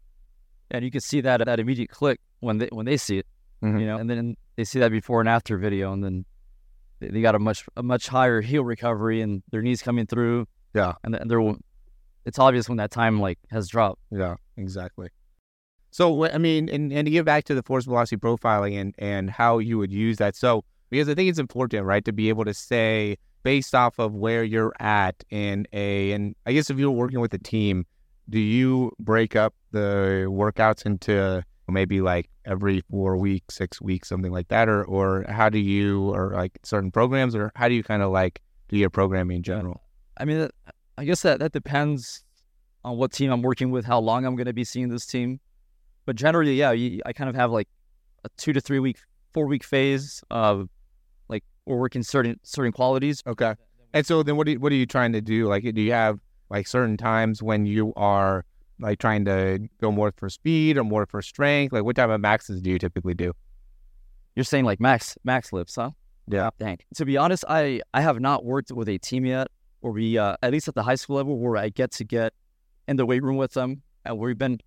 And 0.71 0.85
you 0.85 0.90
can 0.92 1.00
see 1.00 1.21
that 1.23 1.45
that 1.45 1.59
immediate 1.59 1.90
click 1.90 2.21
when 2.40 2.59
they 2.59 2.68
when 2.71 2.87
they 2.87 2.97
see 2.99 3.18
it, 3.18 3.26
mm-hmm. 3.62 3.78
you 3.78 3.87
know, 3.87 3.97
and 3.97 4.09
then 4.09 4.37
they 4.57 4.64
see 4.64 4.78
that 4.80 4.92
before 4.92 5.21
and 5.21 5.28
after 5.28 5.57
video, 5.57 5.92
and 5.92 6.04
then 6.04 6.25
they 7.00 7.23
got 7.23 7.35
a 7.35 7.38
much 7.38 7.64
a 7.75 7.83
much 7.83 8.07
higher 8.07 8.42
heel 8.42 8.62
recovery 8.62 9.23
and 9.23 9.42
their 9.50 9.62
knees 9.62 9.80
coming 9.80 10.07
through. 10.07 10.47
Yeah, 10.75 10.92
and, 11.02 11.14
and 11.14 11.30
they're 11.30 11.40
it's 12.28 12.38
obvious 12.38 12.68
when 12.68 12.76
that 12.76 12.90
time 12.90 13.20
like 13.20 13.38
has 13.50 13.68
dropped. 13.68 14.00
Yeah, 14.11 14.37
exactly. 14.56 15.08
So 15.90 16.26
I 16.26 16.38
mean, 16.38 16.68
and, 16.68 16.92
and 16.92 17.06
to 17.06 17.11
get 17.11 17.25
back 17.25 17.44
to 17.44 17.54
the 17.54 17.62
force 17.62 17.87
velocity 17.87 18.18
profiling 18.18 18.78
and 18.78 18.94
and 18.99 19.30
how 19.30 19.58
you 19.58 19.78
would 19.78 19.90
use 19.90 20.18
that. 20.18 20.37
So 20.37 20.64
because 20.90 21.08
I 21.08 21.14
think 21.14 21.30
it's 21.30 21.38
important, 21.38 21.85
right, 21.85 22.04
to 22.04 22.12
be 22.12 22.28
able 22.28 22.44
to 22.44 22.54
say 22.54 23.16
based 23.42 23.75
off 23.75 23.99
of 23.99 24.14
where 24.14 24.44
you're 24.44 24.75
at 24.78 25.25
in 25.30 25.66
a 25.73 26.12
and 26.12 26.37
I 26.44 26.52
guess 26.52 26.70
if 26.70 26.78
you're 26.78 26.90
working 26.90 27.20
with 27.20 27.32
a 27.32 27.38
team, 27.38 27.87
do 28.28 28.38
you 28.38 28.92
break 29.00 29.35
up 29.35 29.54
the 29.73 30.26
workouts 30.28 30.85
into 30.85 31.42
maybe 31.66 32.00
like 32.00 32.28
every 32.44 32.82
four 32.90 33.16
weeks, 33.16 33.56
six 33.56 33.80
weeks, 33.80 34.08
something 34.08 34.32
like 34.32 34.49
that, 34.49 34.68
or 34.68 34.85
or 34.85 35.25
how 35.28 35.49
do 35.49 35.58
you 35.58 36.11
or 36.11 36.32
like 36.35 36.58
certain 36.62 36.90
programs, 36.90 37.35
or 37.35 37.50
how 37.56 37.68
do 37.68 37.75
you 37.75 37.82
kind 37.82 38.02
of 38.02 38.11
like 38.11 38.42
do 38.68 38.76
your 38.76 38.90
programming 38.90 39.38
in 39.38 39.42
general? 39.42 39.82
I 40.18 40.26
mean, 40.26 40.50
I 40.98 41.04
guess 41.04 41.22
that 41.22 41.38
that 41.38 41.52
depends 41.52 42.24
on 42.84 42.96
what 42.96 43.12
team 43.12 43.30
I'm 43.30 43.40
working 43.40 43.70
with, 43.70 43.84
how 43.84 44.00
long 44.00 44.26
I'm 44.26 44.34
going 44.34 44.46
to 44.46 44.52
be 44.52 44.64
seeing 44.64 44.88
this 44.88 45.06
team. 45.06 45.38
But 46.06 46.16
generally, 46.16 46.56
yeah, 46.56 46.72
you, 46.72 47.00
I 47.06 47.12
kind 47.12 47.30
of 47.30 47.36
have 47.36 47.52
like 47.52 47.68
a 48.24 48.28
two 48.36 48.52
to 48.52 48.60
three 48.60 48.80
week, 48.80 48.98
four 49.32 49.46
week 49.46 49.62
phase 49.62 50.24
of 50.28 50.68
like 51.28 51.44
we're 51.66 51.76
working 51.76 52.02
certain 52.02 52.40
certain 52.42 52.72
qualities. 52.72 53.22
Okay. 53.28 53.54
And 53.94 54.04
so 54.04 54.24
then, 54.24 54.36
what 54.36 54.48
are 54.48 54.50
you, 54.50 54.58
what 54.58 54.72
are 54.72 54.74
you 54.74 54.86
trying 54.86 55.12
to 55.12 55.20
do? 55.20 55.46
Like, 55.46 55.62
do 55.62 55.80
you 55.80 55.92
have 55.92 56.18
like 56.50 56.66
certain 56.66 56.96
times 56.96 57.42
when 57.44 57.64
you 57.64 57.92
are 57.94 58.44
like 58.80 58.98
trying 58.98 59.24
to 59.26 59.68
go 59.80 59.92
more 59.92 60.12
for 60.16 60.28
speed 60.28 60.78
or 60.78 60.84
more 60.84 61.06
for 61.06 61.22
strength? 61.22 61.72
Like, 61.72 61.84
what 61.84 61.94
type 61.94 62.10
of 62.10 62.20
maxes 62.20 62.60
do 62.60 62.70
you 62.70 62.78
typically 62.78 63.14
do? 63.14 63.32
You're 64.34 64.44
saying 64.44 64.64
like 64.64 64.80
max 64.80 65.16
max 65.22 65.52
lifts, 65.52 65.76
huh? 65.76 65.90
Yeah. 66.26 66.50
Dang. 66.58 66.78
To 66.96 67.04
be 67.04 67.16
honest, 67.16 67.44
I 67.48 67.82
I 67.94 68.00
have 68.00 68.18
not 68.18 68.44
worked 68.44 68.72
with 68.72 68.88
a 68.88 68.98
team 68.98 69.24
yet, 69.24 69.46
where 69.80 69.92
we 69.92 70.18
uh, 70.18 70.37
at 70.42 70.52
least 70.52 70.68
at 70.68 70.75
the 70.75 70.82
high 70.82 70.94
school 70.94 71.16
level, 71.16 71.38
where 71.38 71.56
I 71.56 71.68
get 71.68 71.90
to 71.92 72.04
get 72.04 72.32
in 72.87 72.97
the 72.97 73.06
weight 73.06 73.23
room 73.23 73.37
with 73.37 73.52
them, 73.52 73.82
and 74.04 74.18
we've 74.18 74.38
been 74.38 74.61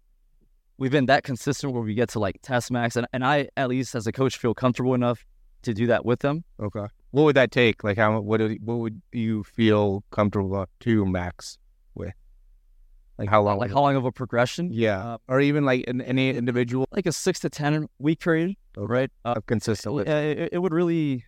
we've 0.78 0.92
been 0.92 1.08
that 1.08 1.24
consistent 1.24 1.74
where 1.74 1.84
we 1.84 1.94
get 1.94 2.10
to 2.10 2.20
like 2.20 2.40
test 2.42 2.72
max, 2.72 2.96
and 2.96 3.08
and 3.14 3.26
I 3.26 3.50
at 3.58 3.70
least 3.70 3.96
as 3.96 4.08
a 4.08 4.12
coach 4.12 4.38
feel 4.38 4.54
comfortable 4.54 4.94
enough 4.94 5.26
to 5.64 5.74
do 5.74 5.88
that 5.88 6.06
with 6.06 6.20
them. 6.20 6.44
Okay. 6.60 6.86
What 7.12 7.24
would 7.24 7.36
that 7.36 7.52
take? 7.52 7.84
Like, 7.84 7.98
how 7.98 8.20
what 8.20 8.42
what 8.62 8.76
would 8.76 9.02
you 9.12 9.44
feel 9.44 10.04
comfortable 10.12 10.66
to 10.82 11.06
max 11.06 11.58
with? 11.94 12.14
Like 13.18 13.30
how 13.30 13.42
long? 13.44 13.60
Like 13.60 13.72
how 13.72 13.82
long 13.82 13.96
of 13.96 14.06
a 14.06 14.12
progression? 14.12 14.70
Yeah, 14.72 15.14
uh, 15.14 15.18
or 15.28 15.42
even 15.42 15.66
like 15.66 15.84
in 15.84 16.02
any 16.02 16.30
individual, 16.30 16.88
like 16.92 17.06
a 17.06 17.12
six 17.12 17.40
to 17.42 17.50
ten 17.50 17.88
week 18.00 18.20
period, 18.20 18.56
okay. 18.78 18.92
right? 18.92 19.12
Uh, 19.26 19.36
consistent. 19.46 20.08
It, 20.08 20.50
it 20.54 20.58
would 20.60 20.74
really. 20.74 21.26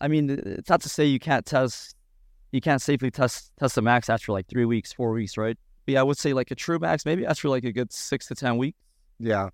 I 0.00 0.08
mean, 0.08 0.30
it's 0.30 0.68
not 0.68 0.80
to 0.82 0.88
say 0.88 1.04
you 1.04 1.18
can't 1.18 1.44
test, 1.44 1.96
you 2.52 2.60
can't 2.60 2.80
safely 2.80 3.10
test 3.10 3.52
test 3.58 3.74
the 3.74 3.82
max 3.82 4.08
after 4.08 4.32
like 4.32 4.48
three 4.48 4.64
weeks, 4.64 4.92
four 4.92 5.12
weeks, 5.12 5.36
right? 5.36 5.56
But 5.86 5.92
yeah, 5.92 6.00
I 6.00 6.02
would 6.02 6.18
say 6.18 6.32
like 6.32 6.50
a 6.50 6.54
true 6.54 6.78
max, 6.78 7.04
maybe 7.04 7.26
after 7.26 7.48
like 7.48 7.64
a 7.64 7.72
good 7.72 7.92
six 7.92 8.26
to 8.28 8.34
ten 8.34 8.56
weeks. 8.56 8.78
Yeah, 9.18 9.50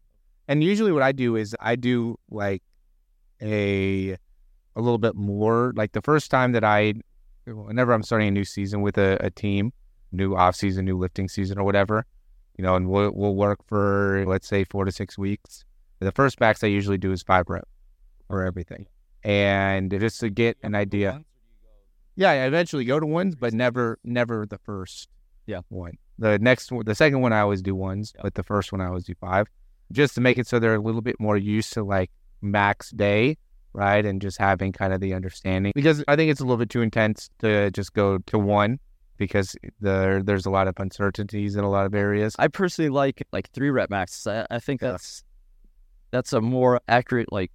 and 0.48 0.62
usually 0.62 0.92
what 0.92 1.02
I 1.02 1.12
do 1.12 1.36
is 1.36 1.56
I 1.60 1.76
do 1.76 2.18
like 2.30 2.62
a 3.40 4.16
a 4.76 4.80
little 4.80 4.98
bit 4.98 5.14
more. 5.14 5.72
Like 5.76 5.92
the 5.92 6.02
first 6.02 6.30
time 6.30 6.52
that 6.52 6.64
I, 6.64 6.94
whenever 7.46 7.92
I'm 7.92 8.02
starting 8.02 8.28
a 8.28 8.32
new 8.32 8.44
season 8.44 8.82
with 8.82 8.98
a, 8.98 9.16
a 9.20 9.30
team, 9.30 9.72
new 10.12 10.34
off 10.36 10.56
season, 10.56 10.84
new 10.84 10.98
lifting 10.98 11.28
season, 11.28 11.58
or 11.58 11.64
whatever, 11.64 12.06
you 12.56 12.64
know, 12.64 12.76
and 12.76 12.88
we'll 12.88 13.10
we'll 13.12 13.34
work 13.34 13.60
for 13.66 14.24
let's 14.26 14.46
say 14.46 14.64
four 14.64 14.84
to 14.84 14.92
six 14.92 15.18
weeks. 15.18 15.64
The 16.00 16.12
first 16.12 16.40
max 16.40 16.62
I 16.62 16.68
usually 16.68 16.98
do 16.98 17.12
is 17.12 17.22
five 17.22 17.48
rep 17.48 17.66
for 18.28 18.44
everything, 18.44 18.86
and 19.22 19.90
just 19.90 20.20
to 20.20 20.30
get 20.30 20.56
an 20.62 20.74
idea. 20.74 21.22
Yeah, 22.16 22.30
I 22.30 22.34
eventually 22.46 22.84
go 22.84 23.00
to 23.00 23.06
ones, 23.06 23.34
but 23.34 23.52
never 23.52 23.98
never 24.04 24.46
the 24.46 24.58
first 24.58 25.08
yeah 25.46 25.60
one. 25.68 25.98
The 26.18 26.38
next 26.38 26.70
one, 26.70 26.84
the 26.84 26.94
second 26.94 27.20
one 27.20 27.32
I 27.32 27.40
always 27.40 27.62
do 27.62 27.74
ones, 27.74 28.12
yeah. 28.14 28.22
but 28.22 28.34
the 28.34 28.44
first 28.44 28.72
one 28.72 28.80
I 28.80 28.86
always 28.86 29.04
do 29.04 29.14
five, 29.20 29.46
just 29.92 30.14
to 30.14 30.20
make 30.20 30.38
it 30.38 30.46
so 30.46 30.58
they're 30.58 30.76
a 30.76 30.80
little 30.80 31.02
bit 31.02 31.18
more 31.18 31.36
used 31.36 31.72
to 31.74 31.82
like 31.82 32.10
max 32.40 32.90
day 32.90 33.36
right? 33.74 34.06
And 34.06 34.22
just 34.22 34.38
having 34.38 34.72
kind 34.72 34.94
of 34.94 35.00
the 35.00 35.12
understanding 35.12 35.72
because 35.74 36.02
I 36.08 36.16
think 36.16 36.30
it's 36.30 36.40
a 36.40 36.44
little 36.44 36.56
bit 36.56 36.70
too 36.70 36.80
intense 36.80 37.28
to 37.40 37.70
just 37.72 37.92
go 37.92 38.18
to 38.18 38.38
one 38.38 38.78
because 39.18 39.54
there 39.80 40.22
there's 40.22 40.46
a 40.46 40.50
lot 40.50 40.68
of 40.68 40.74
uncertainties 40.78 41.56
in 41.56 41.64
a 41.64 41.70
lot 41.70 41.84
of 41.84 41.94
areas. 41.94 42.34
I 42.38 42.48
personally 42.48 42.88
like 42.88 43.26
like 43.32 43.50
three 43.50 43.70
rep 43.70 43.90
maxes. 43.90 44.26
I, 44.26 44.46
I 44.50 44.60
think 44.60 44.80
that's 44.80 45.24
that's 46.10 46.32
a 46.32 46.40
more 46.40 46.80
accurate 46.88 47.30
like 47.32 47.50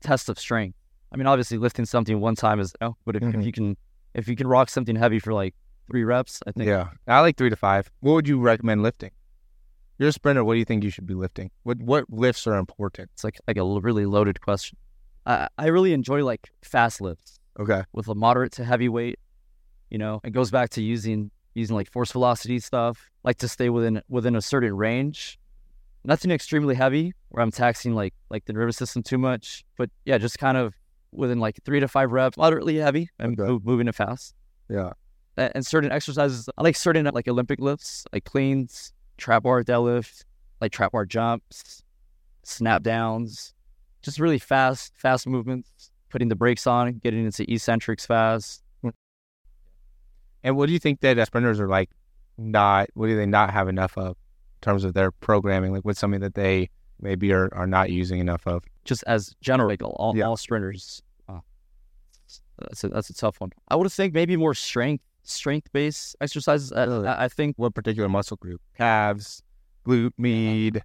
test 0.00 0.28
of 0.28 0.38
strength. 0.38 0.76
I 1.12 1.16
mean, 1.16 1.26
obviously 1.26 1.58
lifting 1.58 1.84
something 1.84 2.20
one 2.20 2.34
time 2.34 2.58
is 2.58 2.74
no, 2.80 2.96
but 3.04 3.16
if, 3.16 3.22
mm-hmm. 3.22 3.40
if 3.40 3.46
you 3.46 3.52
can 3.52 3.76
if 4.14 4.28
you 4.28 4.36
can 4.36 4.46
rock 4.46 4.70
something 4.70 4.96
heavy 4.96 5.18
for 5.18 5.32
like 5.32 5.54
three 5.90 6.04
reps, 6.04 6.40
I 6.46 6.52
think 6.52 6.68
yeah, 6.68 6.88
I 7.06 7.20
like 7.20 7.36
three 7.36 7.50
to 7.50 7.56
five. 7.56 7.90
What 8.00 8.14
would 8.14 8.28
you 8.28 8.40
recommend 8.40 8.82
lifting? 8.82 9.10
You're 9.98 10.08
a 10.08 10.12
sprinter. 10.12 10.42
What 10.42 10.54
do 10.54 10.58
you 10.58 10.64
think 10.64 10.82
you 10.84 10.90
should 10.90 11.06
be 11.06 11.14
lifting? 11.14 11.50
What 11.64 11.78
what 11.78 12.04
lifts 12.10 12.46
are 12.46 12.56
important? 12.56 13.10
It's 13.14 13.24
like 13.24 13.38
like 13.46 13.58
a 13.58 13.64
really 13.64 14.06
loaded 14.06 14.40
question. 14.40 14.78
I, 15.26 15.48
I 15.58 15.66
really 15.66 15.92
enjoy 15.92 16.24
like 16.24 16.50
fast 16.62 17.00
lifts. 17.00 17.38
Okay. 17.60 17.82
With 17.92 18.08
a 18.08 18.14
moderate 18.14 18.52
to 18.52 18.64
heavy 18.64 18.88
weight, 18.88 19.18
you 19.90 19.98
know, 19.98 20.20
it 20.24 20.30
goes 20.30 20.50
back 20.50 20.70
to 20.70 20.82
using 20.82 21.30
using 21.54 21.76
like 21.76 21.90
force 21.90 22.12
velocity 22.12 22.58
stuff. 22.58 23.10
Like 23.22 23.36
to 23.38 23.48
stay 23.48 23.68
within 23.68 24.02
within 24.08 24.34
a 24.34 24.42
certain 24.42 24.74
range. 24.74 25.38
Nothing 26.04 26.30
extremely 26.30 26.74
heavy 26.74 27.12
where 27.28 27.42
I'm 27.42 27.52
taxing 27.52 27.94
like 27.94 28.14
like 28.30 28.46
the 28.46 28.54
nervous 28.54 28.78
system 28.78 29.02
too 29.02 29.18
much. 29.18 29.64
But 29.76 29.90
yeah, 30.06 30.16
just 30.18 30.38
kind 30.38 30.56
of 30.56 30.74
within 31.12 31.38
like 31.38 31.58
three 31.64 31.80
to 31.80 31.88
five 31.88 32.10
reps, 32.12 32.36
moderately 32.36 32.76
heavy 32.76 33.08
and 33.18 33.38
okay. 33.38 33.60
moving 33.64 33.88
it 33.88 33.94
fast. 33.94 34.34
Yeah. 34.68 34.92
And, 35.36 35.52
and 35.54 35.66
certain 35.66 35.92
exercises, 35.92 36.48
I 36.56 36.62
like 36.62 36.76
certain 36.76 37.04
like 37.12 37.28
Olympic 37.28 37.60
lifts, 37.60 38.06
like 38.12 38.24
cleans, 38.24 38.92
trap 39.18 39.44
bar 39.44 39.62
deadlift, 39.62 40.24
like 40.60 40.72
trap 40.72 40.92
bar 40.92 41.04
jumps, 41.04 41.82
snap 42.42 42.82
downs, 42.82 43.54
just 44.02 44.18
really 44.18 44.38
fast, 44.38 44.92
fast 44.96 45.26
movements, 45.26 45.90
putting 46.08 46.28
the 46.28 46.36
brakes 46.36 46.66
on, 46.66 46.94
getting 46.94 47.24
into 47.24 47.50
eccentrics 47.50 48.06
fast. 48.06 48.62
And 50.44 50.56
what 50.56 50.66
do 50.66 50.72
you 50.72 50.78
think 50.78 51.00
that 51.00 51.18
uh, 51.18 51.24
sprinters 51.24 51.60
are 51.60 51.68
like? 51.68 51.90
Not 52.38 52.88
what 52.94 53.06
do 53.06 53.16
they 53.16 53.26
not 53.26 53.52
have 53.52 53.68
enough 53.68 53.96
of 53.96 54.08
in 54.08 54.60
terms 54.62 54.84
of 54.84 54.94
their 54.94 55.12
programming? 55.12 55.72
Like, 55.72 55.84
what's 55.84 56.00
something 56.00 56.20
that 56.20 56.34
they 56.34 56.70
maybe 57.00 57.32
are, 57.32 57.54
are 57.54 57.66
not 57.66 57.90
using 57.90 58.18
enough 58.18 58.46
of? 58.46 58.64
Just 58.84 59.04
as 59.06 59.34
general, 59.40 59.76
all, 59.96 60.16
yeah. 60.16 60.24
all 60.24 60.36
sprinters. 60.36 61.02
Uh, 61.28 61.40
that's 62.58 62.84
a 62.84 62.88
that's 62.88 63.10
a 63.10 63.14
tough 63.14 63.40
one. 63.40 63.52
I 63.68 63.76
would 63.76 63.90
think 63.92 64.14
maybe 64.14 64.36
more 64.36 64.54
strength 64.54 65.04
strength 65.22 65.72
based 65.72 66.16
exercises. 66.20 66.72
I, 66.72 67.24
I, 67.24 67.28
think 67.28 67.56
what 67.56 67.74
particular 67.74 68.08
muscle 68.08 68.36
group? 68.36 68.60
Calves, 68.76 69.42
glute 69.86 70.12
med 70.18 70.82